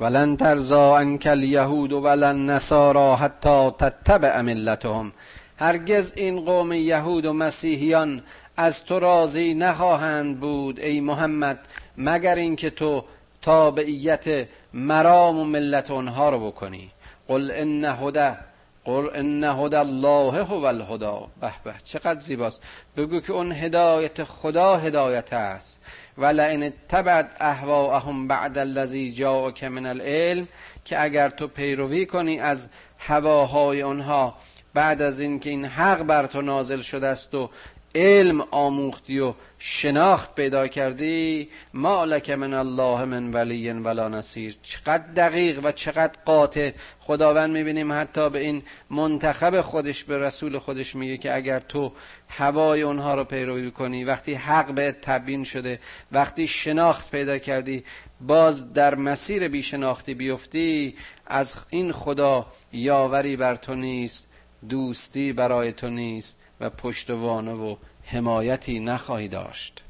ولن 0.00 0.36
ترزا 0.36 0.96
انک 0.96 1.26
الیهود 1.26 1.92
ولن 1.92 2.50
نصارا 2.50 3.16
حتی 3.16 3.70
تتبع 3.70 4.40
ملتهم. 4.40 5.12
هرگز 5.58 6.12
این 6.16 6.40
قوم 6.40 6.72
یهود 6.72 7.26
و 7.26 7.32
مسیحیان 7.32 8.22
از 8.56 8.84
تو 8.84 8.98
راضی 8.98 9.54
نخواهند 9.54 10.40
بود 10.40 10.80
ای 10.80 11.00
محمد 11.00 11.58
مگر 11.98 12.34
اینکه 12.34 12.70
تو 12.70 13.04
تابعیت 13.42 14.48
مرام 14.74 15.38
و 15.38 15.44
ملت 15.44 15.90
اونها 15.90 16.30
رو 16.30 16.46
بکنی. 16.46 16.90
قل 17.28 17.50
ان 17.54 17.84
هدا 17.84 18.36
قل 18.84 19.08
ان 19.14 19.44
هدا 19.44 19.80
الله 19.80 20.42
هو 20.42 20.64
الهدا 20.64 21.28
به 21.40 21.52
به 21.64 21.74
چقدر 21.84 22.20
زیباست. 22.20 22.62
بگو 22.96 23.20
که 23.20 23.32
اون 23.32 23.52
هدایت 23.52 24.24
خدا 24.24 24.76
هدایت 24.76 25.32
است. 25.32 25.80
ولئن 26.18 26.72
تبعت 26.88 27.30
اهواهم 27.40 28.28
بعد 28.28 28.58
الذی 28.58 29.12
جاءک 29.12 29.64
من 29.64 29.86
العلم 29.86 30.48
که 30.84 31.02
اگر 31.02 31.28
تو 31.28 31.48
پیروی 31.48 32.06
کنی 32.06 32.40
از 32.40 32.68
هواهای 32.98 33.82
اونها 33.82 34.34
بعد 34.74 35.02
از 35.02 35.20
اینکه 35.20 35.50
این 35.50 35.64
حق 35.64 36.02
بر 36.02 36.26
تو 36.26 36.42
نازل 36.42 36.80
شده 36.80 37.06
است 37.06 37.34
و 37.34 37.50
علم 37.94 38.40
آموختی 38.50 39.18
و 39.20 39.34
شناخت 39.66 40.34
پیدا 40.34 40.68
کردی 40.68 41.48
ما 41.74 42.04
لک 42.04 42.30
من 42.30 42.54
الله 42.54 43.04
من 43.04 43.32
ولی 43.32 43.70
ولا 43.70 44.08
نصیر. 44.08 44.56
چقدر 44.62 45.04
دقیق 45.16 45.60
و 45.64 45.72
چقدر 45.72 46.12
قاطع. 46.24 46.70
خداوند 47.00 47.52
می‌بینیم 47.52 47.92
حتی 47.92 48.30
به 48.30 48.38
این 48.38 48.62
منتخب 48.90 49.60
خودش 49.60 50.04
به 50.04 50.18
رسول 50.18 50.58
خودش 50.58 50.94
میگه 50.96 51.16
که 51.16 51.34
اگر 51.34 51.60
تو 51.60 51.92
هوای 52.28 52.82
اونها 52.82 53.14
رو 53.14 53.24
پیروی 53.24 53.70
کنی 53.70 54.04
وقتی 54.04 54.34
حق 54.34 54.72
به 54.72 54.96
تبیین 55.02 55.44
شده 55.44 55.80
وقتی 56.12 56.48
شناخت 56.48 57.10
پیدا 57.10 57.38
کردی 57.38 57.84
باز 58.20 58.72
در 58.72 58.94
مسیر 58.94 59.48
بیشناختی 59.48 60.14
بیفتی 60.14 60.96
از 61.26 61.54
این 61.70 61.92
خدا 61.92 62.46
یاوری 62.72 63.36
بر 63.36 63.56
تو 63.56 63.74
نیست 63.74 64.28
دوستی 64.68 65.32
برای 65.32 65.72
تو 65.72 65.88
نیست 65.88 66.36
و 66.60 66.70
پشتوانه 66.70 67.52
و 67.52 67.76
حمایتی 68.06 68.80
نخواهی 68.80 69.28
داشت. 69.28 69.80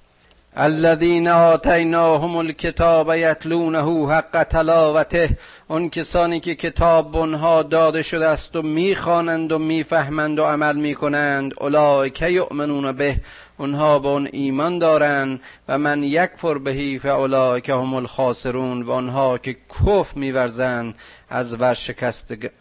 الذين 0.57 1.29
آتیناهم 1.29 2.37
الكتاب 2.37 3.15
یتلونه 3.15 4.09
حق 4.09 4.43
تلاوته 4.43 5.29
اون 5.69 5.91
کسانی 5.91 6.41
که 6.41 6.55
کتاب 6.55 7.17
اونها 7.17 7.62
داده 7.62 8.03
شده 8.03 8.27
است 8.27 8.57
و 8.57 8.62
می‌خوانند 8.62 9.53
و 9.53 9.59
می‌فهمند 9.59 10.39
و 10.39 10.45
عمل 10.45 10.77
می‌کنند 10.77 11.53
اولئک 11.61 12.23
یؤمنون 12.23 12.93
به 12.93 13.17
اونها 13.59 13.99
به 13.99 14.09
اون 14.09 14.29
ایمان 14.33 14.79
دارند 14.79 15.41
و 15.69 15.79
من 15.79 16.03
یکفر 16.03 16.59
بهی 16.59 16.99
فاولئک 16.99 17.69
هم 17.69 17.95
الخاسرون 17.95 18.83
و 18.83 18.91
اونها 18.91 19.39
که 19.39 19.57
کف 19.87 20.17
میورزند 20.17 20.95
از 21.31 21.57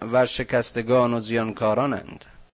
ورشکستگان 0.02 1.14
و 1.14 1.20
زیانکارانند. 1.20 2.26